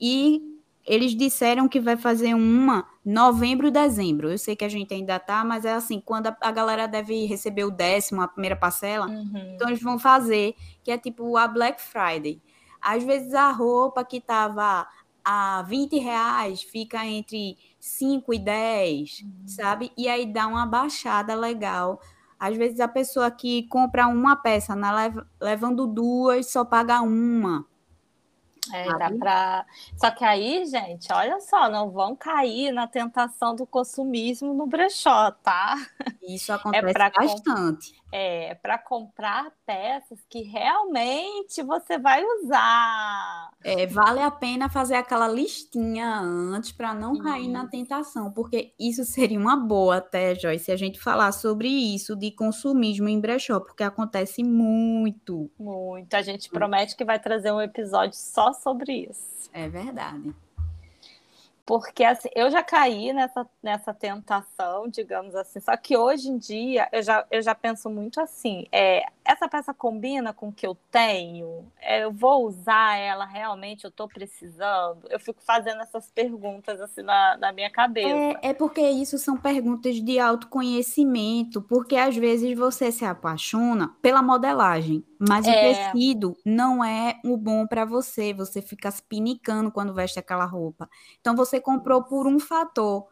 E 0.00 0.53
eles 0.86 1.16
disseram 1.16 1.68
que 1.68 1.80
vai 1.80 1.96
fazer 1.96 2.34
uma 2.34 2.86
novembro, 3.04 3.70
dezembro. 3.70 4.30
Eu 4.30 4.38
sei 4.38 4.54
que 4.54 4.64
a 4.64 4.68
gente 4.68 4.92
ainda 4.92 5.18
tá, 5.18 5.44
mas 5.44 5.64
é 5.64 5.72
assim, 5.72 6.00
quando 6.00 6.28
a, 6.28 6.36
a 6.40 6.50
galera 6.50 6.86
deve 6.86 7.26
receber 7.26 7.64
o 7.64 7.70
décimo, 7.70 8.20
a 8.20 8.28
primeira 8.28 8.56
parcela, 8.56 9.06
uhum. 9.06 9.54
então 9.54 9.68
eles 9.68 9.82
vão 9.82 9.98
fazer, 9.98 10.54
que 10.82 10.90
é 10.90 10.98
tipo 10.98 11.36
a 11.36 11.48
Black 11.48 11.80
Friday. 11.80 12.40
Às 12.80 13.02
vezes 13.02 13.32
a 13.34 13.50
roupa 13.50 14.04
que 14.04 14.20
tava 14.20 14.86
a 15.24 15.62
20 15.62 15.98
reais 15.98 16.62
fica 16.62 17.04
entre 17.06 17.56
5 17.80 18.34
e 18.34 18.38
10, 18.38 19.20
uhum. 19.20 19.32
sabe? 19.46 19.92
E 19.96 20.06
aí 20.06 20.26
dá 20.26 20.46
uma 20.46 20.66
baixada 20.66 21.34
legal. 21.34 22.00
Às 22.38 22.56
vezes 22.56 22.78
a 22.78 22.88
pessoa 22.88 23.30
que 23.30 23.66
compra 23.68 24.06
uma 24.06 24.36
peça, 24.36 24.76
na, 24.76 24.92
levando 25.40 25.86
duas, 25.86 26.50
só 26.50 26.62
paga 26.62 27.00
uma. 27.00 27.66
É, 28.74 28.98
dá 28.98 29.10
pra... 29.10 29.66
Só 29.96 30.10
que 30.10 30.24
aí, 30.24 30.66
gente, 30.66 31.12
olha 31.12 31.40
só, 31.40 31.70
não 31.70 31.90
vão 31.90 32.16
cair 32.16 32.72
na 32.72 32.86
tentação 32.86 33.54
do 33.54 33.66
consumismo 33.66 34.52
no 34.52 34.66
brechó, 34.66 35.30
tá? 35.30 35.76
Isso 36.22 36.50
é 36.52 36.54
acontece 36.54 36.86
é 36.86 37.10
bastante. 37.10 38.04
É, 38.16 38.54
para 38.54 38.78
comprar 38.78 39.52
peças 39.66 40.24
que 40.28 40.42
realmente 40.42 41.62
você 41.62 41.98
vai 41.98 42.24
usar. 42.24 43.50
É, 43.64 43.86
vale 43.86 44.20
a 44.20 44.30
pena 44.30 44.68
fazer 44.68 44.94
aquela 44.94 45.26
listinha 45.26 46.20
antes 46.20 46.70
para 46.70 46.94
não 46.94 47.18
cair 47.18 47.48
na 47.48 47.66
tentação, 47.66 48.30
porque 48.30 48.72
isso 48.78 49.04
seria 49.04 49.38
uma 49.38 49.56
boa 49.56 49.96
até, 49.96 50.34
Joyce, 50.34 50.66
se 50.66 50.72
a 50.72 50.76
gente 50.76 51.00
falar 51.00 51.32
sobre 51.32 51.68
isso 51.68 52.14
de 52.14 52.30
consumismo 52.30 53.08
em 53.08 53.20
brechó, 53.20 53.58
porque 53.58 53.82
acontece 53.82 54.44
muito. 54.44 55.50
Muito. 55.58 56.14
A 56.14 56.22
gente 56.22 56.48
promete 56.48 56.96
que 56.96 57.04
vai 57.04 57.18
trazer 57.18 57.52
um 57.52 57.60
episódio 57.60 58.16
só 58.16 58.52
sobre 58.64 59.06
isso. 59.10 59.50
É 59.52 59.68
verdade. 59.68 60.34
Porque 61.66 62.04
assim, 62.04 62.28
eu 62.34 62.50
já 62.50 62.62
caí 62.62 63.12
nessa, 63.12 63.48
nessa 63.62 63.94
tentação, 63.94 64.86
digamos 64.86 65.34
assim. 65.34 65.60
Só 65.60 65.74
que 65.76 65.96
hoje 65.96 66.28
em 66.28 66.36
dia 66.36 66.86
eu 66.92 67.02
já, 67.02 67.26
eu 67.30 67.40
já 67.40 67.54
penso 67.54 67.88
muito 67.88 68.20
assim: 68.20 68.66
é, 68.70 69.02
essa 69.24 69.48
peça 69.48 69.72
combina 69.72 70.34
com 70.34 70.48
o 70.48 70.52
que 70.52 70.66
eu 70.66 70.76
tenho? 70.90 71.66
É, 71.80 72.04
eu 72.04 72.12
vou 72.12 72.46
usar 72.46 72.98
ela 72.98 73.24
realmente? 73.24 73.84
Eu 73.84 73.88
estou 73.88 74.06
precisando? 74.06 75.06
Eu 75.08 75.18
fico 75.18 75.42
fazendo 75.42 75.80
essas 75.80 76.10
perguntas 76.10 76.78
assim 76.80 77.00
na, 77.02 77.38
na 77.38 77.50
minha 77.50 77.70
cabeça. 77.70 78.08
É, 78.08 78.50
é 78.50 78.54
porque 78.54 78.82
isso 78.82 79.16
são 79.16 79.36
perguntas 79.36 79.96
de 79.96 80.18
autoconhecimento, 80.18 81.62
porque 81.62 81.96
às 81.96 82.14
vezes 82.14 82.56
você 82.56 82.92
se 82.92 83.06
apaixona 83.06 83.96
pela 84.02 84.22
modelagem, 84.22 85.02
mas 85.18 85.46
é. 85.46 85.50
o 85.50 85.54
tecido 85.54 86.36
não 86.44 86.84
é 86.84 87.18
o 87.24 87.38
bom 87.38 87.66
para 87.66 87.86
você. 87.86 88.34
Você 88.34 88.60
fica 88.60 88.90
se 88.90 89.02
pinicando 89.02 89.70
quando 89.70 89.94
veste 89.94 90.18
aquela 90.18 90.44
roupa. 90.44 90.90
Então 91.20 91.34
você 91.34 91.53
comprou 91.60 92.02
por 92.04 92.26
um 92.26 92.38
fator. 92.38 93.06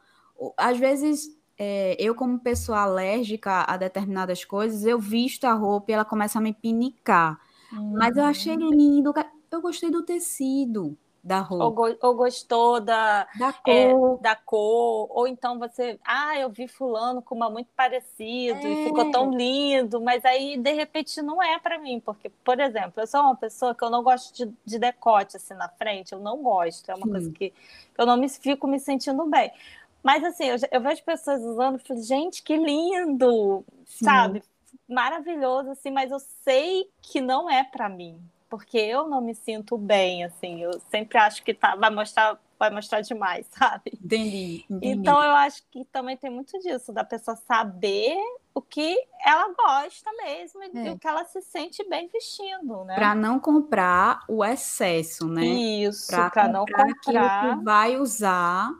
Às 0.57 0.79
vezes 0.79 1.29
é, 1.59 1.97
eu, 1.99 2.15
como 2.15 2.39
pessoa 2.39 2.81
alérgica 2.81 3.65
a 3.69 3.77
determinadas 3.77 4.45
coisas, 4.45 4.85
eu 4.85 4.99
visto 4.99 5.45
a 5.45 5.53
roupa 5.53 5.91
e 5.91 5.95
ela 5.95 6.05
começa 6.05 6.39
a 6.39 6.43
me 6.43 6.53
pinicar. 6.53 7.41
Uhum. 7.73 7.93
Mas 7.93 8.17
eu 8.17 8.25
achei 8.25 8.57
uhum. 8.57 8.71
lindo, 8.71 9.13
eu 9.51 9.61
gostei 9.61 9.91
do 9.91 10.03
tecido 10.03 10.97
da 11.23 11.41
roupa. 11.41 11.65
Ou, 11.65 11.71
go 11.73 11.99
ou 12.03 12.15
gostou 12.15 12.81
da, 12.81 13.29
da 13.39 13.49
é, 13.49 13.53
cor. 13.53 14.19
É, 14.19 14.23
da 14.23 14.35
cor. 14.35 15.07
Ou 15.11 15.29
então 15.29 15.59
você, 15.59 15.99
ah, 16.05 16.37
eu 16.37 16.51
vi 16.51 16.67
fulano 16.67 17.23
com 17.23 17.35
uma 17.35 17.49
muito 17.49 17.69
parecido 17.77 18.67
é. 18.67 18.73
e 18.73 18.85
ficou 18.85 19.11
tão 19.11 19.31
lindo, 19.31 20.01
mas 20.01 20.25
aí 20.25 20.57
de 20.57 20.73
repente 20.73 21.23
não 21.23 21.41
é 21.41 21.59
para 21.61 21.79
mim, 21.79 22.01
porque, 22.01 22.29
por 22.29 22.59
exemplo, 22.59 22.95
eu 22.97 23.07
sou 23.07 23.21
uma 23.21 23.37
pessoa 23.37 23.75
que 23.75 23.85
eu 23.85 23.91
não 23.91 24.03
gosto 24.03 24.35
de, 24.35 24.53
de 24.65 24.79
decote 24.79 25.37
assim 25.37 25.55
na 25.55 25.69
frente, 25.69 26.13
eu 26.13 26.19
não 26.19 26.43
gosto, 26.43 26.91
é 26.91 26.95
uma 26.95 27.07
Sim. 27.07 27.13
coisa 27.13 27.31
que 27.31 27.53
eu 27.97 28.05
não 28.05 28.17
me 28.17 28.29
fico 28.29 28.67
me 28.67 28.81
sentindo 28.81 29.25
bem. 29.27 29.53
Mas 30.03 30.25
assim, 30.25 30.47
eu, 30.47 30.57
eu 30.73 30.81
vejo 30.81 31.05
pessoas 31.05 31.41
usando 31.43 31.77
e 31.77 31.87
falo, 31.87 32.03
gente, 32.03 32.43
que 32.43 32.57
lindo, 32.57 33.65
Sim. 33.87 34.05
sabe? 34.05 34.43
Maravilhoso, 34.89 35.71
assim, 35.71 35.93
mas 35.93 36.11
eu 36.11 36.19
sei 36.19 36.91
que 37.01 37.21
não 37.21 37.49
é 37.49 37.63
para 37.63 37.89
mim, 37.89 38.21
porque 38.53 38.77
eu 38.77 39.09
não 39.09 39.23
me 39.23 39.35
sinto 39.35 39.79
bem, 39.79 40.25
assim, 40.25 40.63
eu 40.63 40.79
sempre 40.91 41.17
acho 41.17 41.43
que 41.43 41.55
tá, 41.55 41.75
vai 41.75 41.89
mostrar 41.89 42.39
vai 42.59 42.69
mostrar 42.71 43.01
demais, 43.01 43.47
sabe? 43.59 43.99
Entendi, 44.05 44.67
entendi. 44.69 44.89
Então 44.89 45.25
eu 45.25 45.33
acho 45.37 45.63
que 45.71 45.87
também 45.87 46.19
tem 46.19 46.29
muito 46.29 46.59
disso, 46.59 46.93
da 46.93 47.03
pessoa 47.03 47.35
saber 47.35 48.15
o 48.55 48.61
que 48.61 48.95
ela 49.25 49.55
gosta 49.55 50.11
mesmo 50.23 50.63
é. 50.65 50.69
e 50.89 50.91
o 50.91 50.99
que 50.99 51.09
ela 51.09 51.25
se 51.25 51.41
sente 51.41 51.83
bem 51.89 52.11
vestindo, 52.13 52.85
né? 52.85 52.95
Para 52.95 53.15
não 53.15 53.41
comprar 53.41 54.23
o 54.29 54.45
excesso, 54.45 55.27
né? 55.27 55.47
Isso, 55.47 56.09
para 56.09 56.49
não 56.49 56.67
comprar 56.67 56.91
aquilo 56.91 57.57
que 57.57 57.65
vai 57.65 57.97
usar 57.97 58.71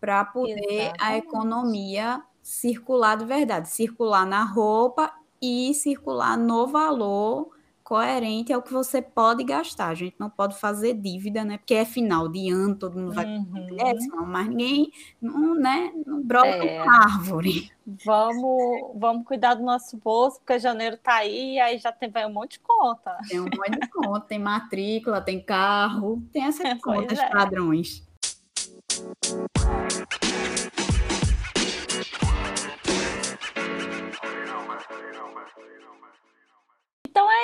para 0.00 0.24
poder 0.24 0.56
Exatamente. 0.56 1.02
a 1.02 1.16
economia 1.18 2.22
circular 2.42 3.18
de 3.18 3.26
verdade, 3.26 3.68
circular 3.68 4.24
na 4.24 4.44
roupa 4.44 5.12
e 5.42 5.74
circular 5.74 6.38
no 6.38 6.66
valor 6.66 7.59
coerente 7.90 8.52
ao 8.52 8.62
que 8.62 8.72
você 8.72 9.02
pode 9.02 9.42
gastar. 9.42 9.88
A 9.88 9.94
gente 9.94 10.14
não 10.16 10.30
pode 10.30 10.56
fazer 10.56 10.94
dívida, 10.94 11.44
né? 11.44 11.58
Porque 11.58 11.74
é 11.74 11.84
final 11.84 12.28
de 12.28 12.48
ano, 12.48 12.76
todo 12.76 12.96
mundo 12.96 13.12
vai 13.12 13.26
uhum. 13.26 14.26
mas 14.28 14.46
ninguém 14.46 14.92
não, 15.20 15.56
né, 15.56 15.92
não 16.06 16.22
brota 16.22 16.46
é. 16.46 16.80
uma 16.80 17.02
árvore. 17.02 17.72
Vamos, 18.06 18.92
vamos 18.94 19.26
cuidar 19.26 19.54
do 19.54 19.64
nosso 19.64 19.96
bolso, 19.96 20.38
porque 20.38 20.60
janeiro 20.60 20.96
tá 20.98 21.14
aí 21.14 21.54
e 21.54 21.58
aí 21.58 21.78
já 21.78 21.90
tem 21.90 22.08
vai 22.08 22.24
um 22.24 22.32
monte 22.32 22.52
de 22.52 22.60
conta. 22.60 23.18
Tem 23.28 23.40
um 23.40 23.46
monte 23.46 23.80
de 23.80 23.88
conta, 23.88 24.20
tem 24.20 24.38
matrícula, 24.38 25.20
tem 25.20 25.42
carro, 25.42 26.22
tem 26.32 26.44
essas 26.44 26.78
contas 26.80 27.18
é. 27.18 27.28
padrões. 27.28 28.08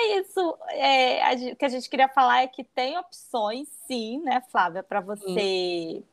É 0.06 0.20
isso. 0.20 0.58
É, 0.70 1.22
a, 1.22 1.52
o 1.52 1.56
que 1.56 1.64
a 1.64 1.68
gente 1.68 1.88
queria 1.88 2.08
falar 2.08 2.42
é 2.42 2.46
que 2.46 2.64
tem 2.64 2.98
opções, 2.98 3.68
sim, 3.86 4.20
né, 4.22 4.42
Flávia, 4.50 4.82
para 4.82 5.00
você, 5.00 5.24
sim. 5.24 6.04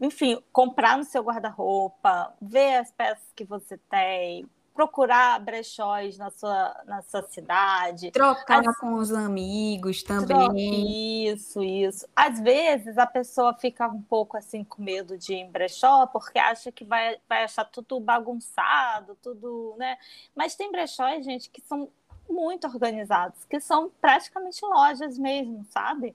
enfim, 0.00 0.42
comprar 0.52 0.96
no 0.98 1.04
seu 1.04 1.22
guarda-roupa, 1.22 2.34
ver 2.40 2.76
as 2.76 2.90
peças 2.90 3.32
que 3.34 3.44
você 3.44 3.76
tem, 3.90 4.48
procurar 4.74 5.38
brechóis 5.40 6.16
na 6.16 6.30
sua, 6.30 6.74
na 6.86 7.02
sua 7.02 7.22
cidade. 7.22 8.10
Trocar 8.10 8.66
As... 8.66 8.78
com 8.78 8.94
os 8.94 9.12
amigos 9.12 10.02
também. 10.02 11.26
Isso, 11.28 11.62
isso. 11.62 12.06
Às 12.16 12.40
vezes 12.40 12.96
a 12.96 13.06
pessoa 13.06 13.52
fica 13.52 13.86
um 13.88 14.00
pouco 14.00 14.38
assim 14.38 14.64
com 14.64 14.82
medo 14.82 15.18
de 15.18 15.34
ir 15.34 15.40
em 15.40 15.50
brechó, 15.50 16.06
porque 16.06 16.38
acha 16.38 16.72
que 16.72 16.84
vai, 16.84 17.18
vai 17.28 17.44
achar 17.44 17.64
tudo 17.66 18.00
bagunçado, 18.00 19.18
tudo, 19.20 19.74
né? 19.76 19.98
Mas 20.34 20.54
tem 20.54 20.72
brechóis, 20.72 21.24
gente, 21.26 21.50
que 21.50 21.60
são 21.60 21.90
muito 22.30 22.66
organizados, 22.66 23.44
que 23.44 23.60
são 23.60 23.90
praticamente 24.00 24.64
lojas 24.64 25.18
mesmo, 25.18 25.64
sabe? 25.70 26.14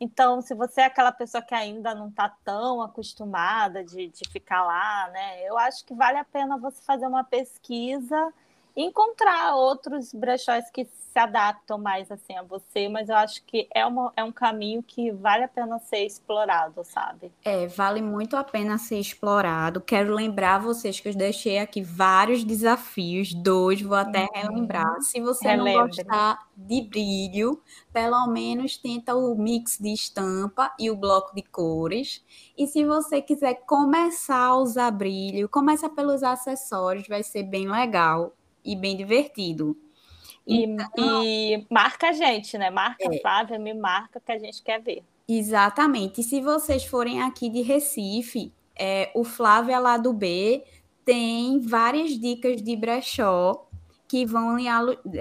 Então, 0.00 0.42
se 0.42 0.54
você 0.54 0.80
é 0.80 0.84
aquela 0.86 1.12
pessoa 1.12 1.42
que 1.42 1.54
ainda 1.54 1.94
não 1.94 2.08
está 2.08 2.28
tão 2.44 2.82
acostumada 2.82 3.84
de, 3.84 4.08
de 4.08 4.28
ficar 4.28 4.64
lá, 4.64 5.08
né? 5.10 5.48
Eu 5.48 5.56
acho 5.56 5.84
que 5.84 5.94
vale 5.94 6.18
a 6.18 6.24
pena 6.24 6.58
você 6.58 6.82
fazer 6.82 7.06
uma 7.06 7.22
pesquisa 7.22 8.32
encontrar 8.76 9.54
outros 9.54 10.12
brechóis 10.12 10.70
que 10.70 10.84
se 10.84 11.18
adaptam 11.18 11.76
mais 11.76 12.10
assim 12.10 12.34
a 12.36 12.42
você, 12.42 12.88
mas 12.88 13.08
eu 13.10 13.16
acho 13.16 13.44
que 13.44 13.68
é, 13.74 13.84
uma, 13.84 14.12
é 14.16 14.24
um 14.24 14.32
caminho 14.32 14.82
que 14.82 15.10
vale 15.10 15.44
a 15.44 15.48
pena 15.48 15.78
ser 15.78 16.06
explorado, 16.06 16.82
sabe? 16.84 17.30
É, 17.44 17.66
vale 17.66 18.00
muito 18.00 18.34
a 18.34 18.42
pena 18.42 18.78
ser 18.78 18.98
explorado. 18.98 19.80
Quero 19.80 20.14
lembrar 20.14 20.58
vocês 20.58 20.98
que 20.98 21.08
eu 21.08 21.14
deixei 21.14 21.58
aqui 21.58 21.82
vários 21.82 22.42
desafios, 22.44 23.34
dois, 23.34 23.82
vou 23.82 23.96
até 23.96 24.22
uhum. 24.22 24.28
relembrar. 24.32 25.02
Se 25.02 25.20
você 25.20 25.48
Relembre. 25.48 25.74
não 25.74 25.86
gostar 25.86 26.48
de 26.56 26.80
brilho, 26.80 27.62
pelo 27.92 28.26
menos 28.28 28.78
tenta 28.78 29.14
o 29.14 29.34
mix 29.34 29.78
de 29.78 29.92
estampa 29.92 30.72
e 30.78 30.90
o 30.90 30.96
bloco 30.96 31.34
de 31.34 31.42
cores. 31.42 32.24
E 32.56 32.66
se 32.66 32.84
você 32.86 33.20
quiser 33.20 33.54
começar 33.66 34.46
a 34.46 34.56
usar 34.56 34.90
brilho, 34.90 35.48
começa 35.48 35.90
pelos 35.90 36.22
acessórios, 36.22 37.06
vai 37.06 37.22
ser 37.22 37.42
bem 37.42 37.68
legal 37.68 38.32
e 38.64 38.76
bem 38.76 38.96
divertido. 38.96 39.76
E, 40.46 40.64
então, 40.64 41.22
e 41.24 41.66
marca 41.70 42.08
a 42.08 42.12
gente, 42.12 42.58
né? 42.58 42.70
Marca 42.70 43.04
é. 43.04 43.18
Flávia, 43.20 43.58
me 43.58 43.74
marca 43.74 44.20
que 44.20 44.32
a 44.32 44.38
gente 44.38 44.62
quer 44.62 44.80
ver. 44.80 45.02
Exatamente. 45.28 46.20
E 46.20 46.24
se 46.24 46.40
vocês 46.40 46.84
forem 46.84 47.22
aqui 47.22 47.48
de 47.48 47.62
Recife, 47.62 48.52
é, 48.76 49.10
o 49.14 49.24
Flávia 49.24 49.78
lá 49.78 49.96
do 49.96 50.12
B 50.12 50.64
tem 51.04 51.60
várias 51.60 52.18
dicas 52.18 52.60
de 52.62 52.76
brechó 52.76 53.66
que 54.08 54.26
vão 54.26 54.56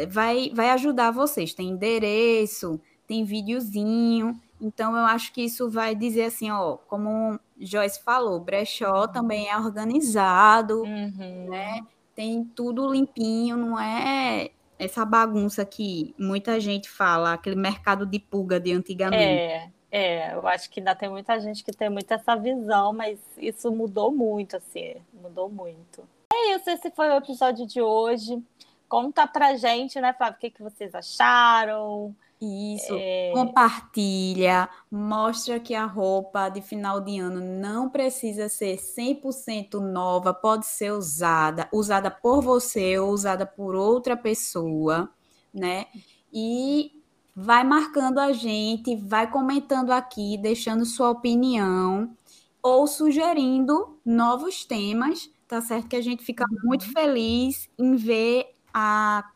vai, 0.09 0.51
vai 0.53 0.69
ajudar 0.71 1.11
vocês. 1.11 1.53
Tem 1.53 1.69
endereço, 1.69 2.79
tem 3.07 3.23
videozinho. 3.23 4.39
Então, 4.59 4.95
eu 4.95 5.05
acho 5.05 5.31
que 5.33 5.41
isso 5.41 5.69
vai 5.69 5.95
dizer 5.95 6.25
assim, 6.25 6.51
ó, 6.51 6.77
como 6.87 7.39
Joyce 7.59 8.03
falou, 8.03 8.39
brechó 8.39 9.07
também 9.07 9.49
é 9.49 9.57
organizado, 9.57 10.81
uhum. 10.81 11.47
né? 11.49 11.81
Tem 12.21 12.43
tudo 12.43 12.87
limpinho, 12.87 13.57
não 13.57 13.79
é 13.79 14.51
essa 14.77 15.03
bagunça 15.03 15.65
que 15.65 16.13
muita 16.19 16.59
gente 16.59 16.87
fala, 16.87 17.33
aquele 17.33 17.55
mercado 17.55 18.05
de 18.05 18.19
pulga 18.19 18.59
de 18.59 18.71
antigamente. 18.73 19.23
É, 19.23 19.71
é, 19.91 20.35
eu 20.35 20.47
acho 20.47 20.69
que 20.69 20.79
ainda 20.79 20.93
tem 20.93 21.09
muita 21.09 21.39
gente 21.39 21.63
que 21.63 21.71
tem 21.71 21.89
muito 21.89 22.13
essa 22.13 22.35
visão, 22.35 22.93
mas 22.93 23.17
isso 23.39 23.71
mudou 23.71 24.11
muito, 24.11 24.55
assim, 24.55 24.97
mudou 25.11 25.49
muito. 25.49 26.07
É 26.31 26.53
isso, 26.53 26.69
esse 26.69 26.91
foi 26.91 27.09
o 27.09 27.17
episódio 27.17 27.65
de 27.65 27.81
hoje. 27.81 28.39
Conta 28.87 29.25
pra 29.25 29.55
gente, 29.55 29.99
né, 29.99 30.13
Flávio, 30.13 30.37
o 30.37 30.39
que, 30.39 30.51
que 30.51 30.61
vocês 30.61 30.93
acharam. 30.93 32.15
Isso, 32.41 32.95
é... 32.97 33.31
compartilha, 33.33 34.67
mostra 34.89 35.59
que 35.59 35.75
a 35.75 35.85
roupa 35.85 36.49
de 36.49 36.59
final 36.59 36.99
de 36.99 37.19
ano 37.19 37.39
não 37.39 37.87
precisa 37.87 38.49
ser 38.49 38.77
100% 38.77 39.75
nova, 39.75 40.33
pode 40.33 40.65
ser 40.65 40.91
usada, 40.91 41.69
usada 41.71 42.09
por 42.09 42.41
você 42.41 42.97
ou 42.97 43.11
usada 43.11 43.45
por 43.45 43.75
outra 43.75 44.17
pessoa, 44.17 45.11
né? 45.53 45.85
E 46.33 46.91
vai 47.35 47.63
marcando 47.63 48.17
a 48.17 48.31
gente, 48.31 48.95
vai 48.95 49.29
comentando 49.29 49.91
aqui, 49.91 50.35
deixando 50.35 50.83
sua 50.83 51.11
opinião 51.11 52.17
ou 52.63 52.87
sugerindo 52.87 53.99
novos 54.03 54.65
temas, 54.65 55.29
tá 55.47 55.61
certo? 55.61 55.87
Que 55.87 55.95
a 55.95 56.01
gente 56.01 56.23
fica 56.23 56.45
muito 56.63 56.87
uhum. 56.87 56.91
feliz 56.91 57.69
em 57.77 57.95
ver 57.95 58.51
a 58.73 59.29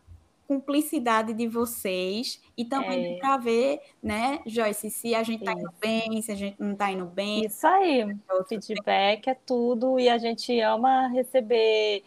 cumplicidade 0.47 1.34
de 1.34 1.47
vocês 1.47 2.41
e 2.58 2.63
também 2.65 3.15
é. 3.15 3.19
para 3.19 3.38
ver, 3.38 3.79
né, 4.01 4.39
Joyce, 4.45 4.89
se 4.89 5.15
a 5.15 5.23
gente 5.23 5.39
está 5.39 5.53
indo 5.53 5.73
bem, 5.79 6.21
se 6.21 6.31
a 6.31 6.36
gente 6.36 6.55
não 6.60 6.73
está 6.73 6.91
indo 6.91 7.05
bem. 7.05 7.45
Isso 7.45 7.65
aí, 7.65 8.03
o 8.03 8.43
feedback 8.43 9.29
é 9.29 9.36
tudo 9.45 9.99
e 9.99 10.08
a 10.08 10.17
gente 10.17 10.60
ama 10.62 11.08
receber 11.08 12.03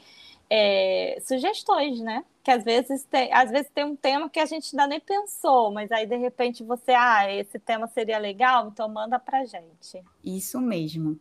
é, 0.51 1.19
sugestões, 1.21 2.01
né? 2.01 2.25
Que 2.43 2.51
às 2.51 2.65
vezes, 2.65 3.05
tem, 3.05 3.33
às 3.33 3.51
vezes 3.51 3.71
tem 3.75 3.85
um 3.85 3.97
tema 3.97 4.31
que 4.31 4.41
a 4.41 4.47
gente 4.47 4.71
ainda 4.73 4.87
nem 4.87 5.01
pensou, 5.01 5.71
mas 5.71 5.93
aí 5.93 6.07
de 6.07 6.17
repente 6.17 6.65
você, 6.65 6.93
ah, 6.93 7.31
esse 7.31 7.59
tema 7.59 7.87
seria 7.89 8.19
legal, 8.19 8.69
então 8.69 8.89
manda 8.89 9.19
pra 9.19 9.45
gente. 9.45 10.03
Isso 10.25 10.61
mesmo. 10.61 11.19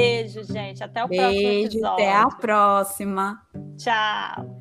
Beijo, 0.00 0.44
gente. 0.44 0.82
Até 0.82 1.04
o 1.04 1.08
Beijo, 1.08 1.22
próximo 1.22 1.48
episódio. 1.48 1.92
Até 1.92 2.12
a 2.12 2.28
próxima. 2.28 3.42
Tchau. 3.76 4.59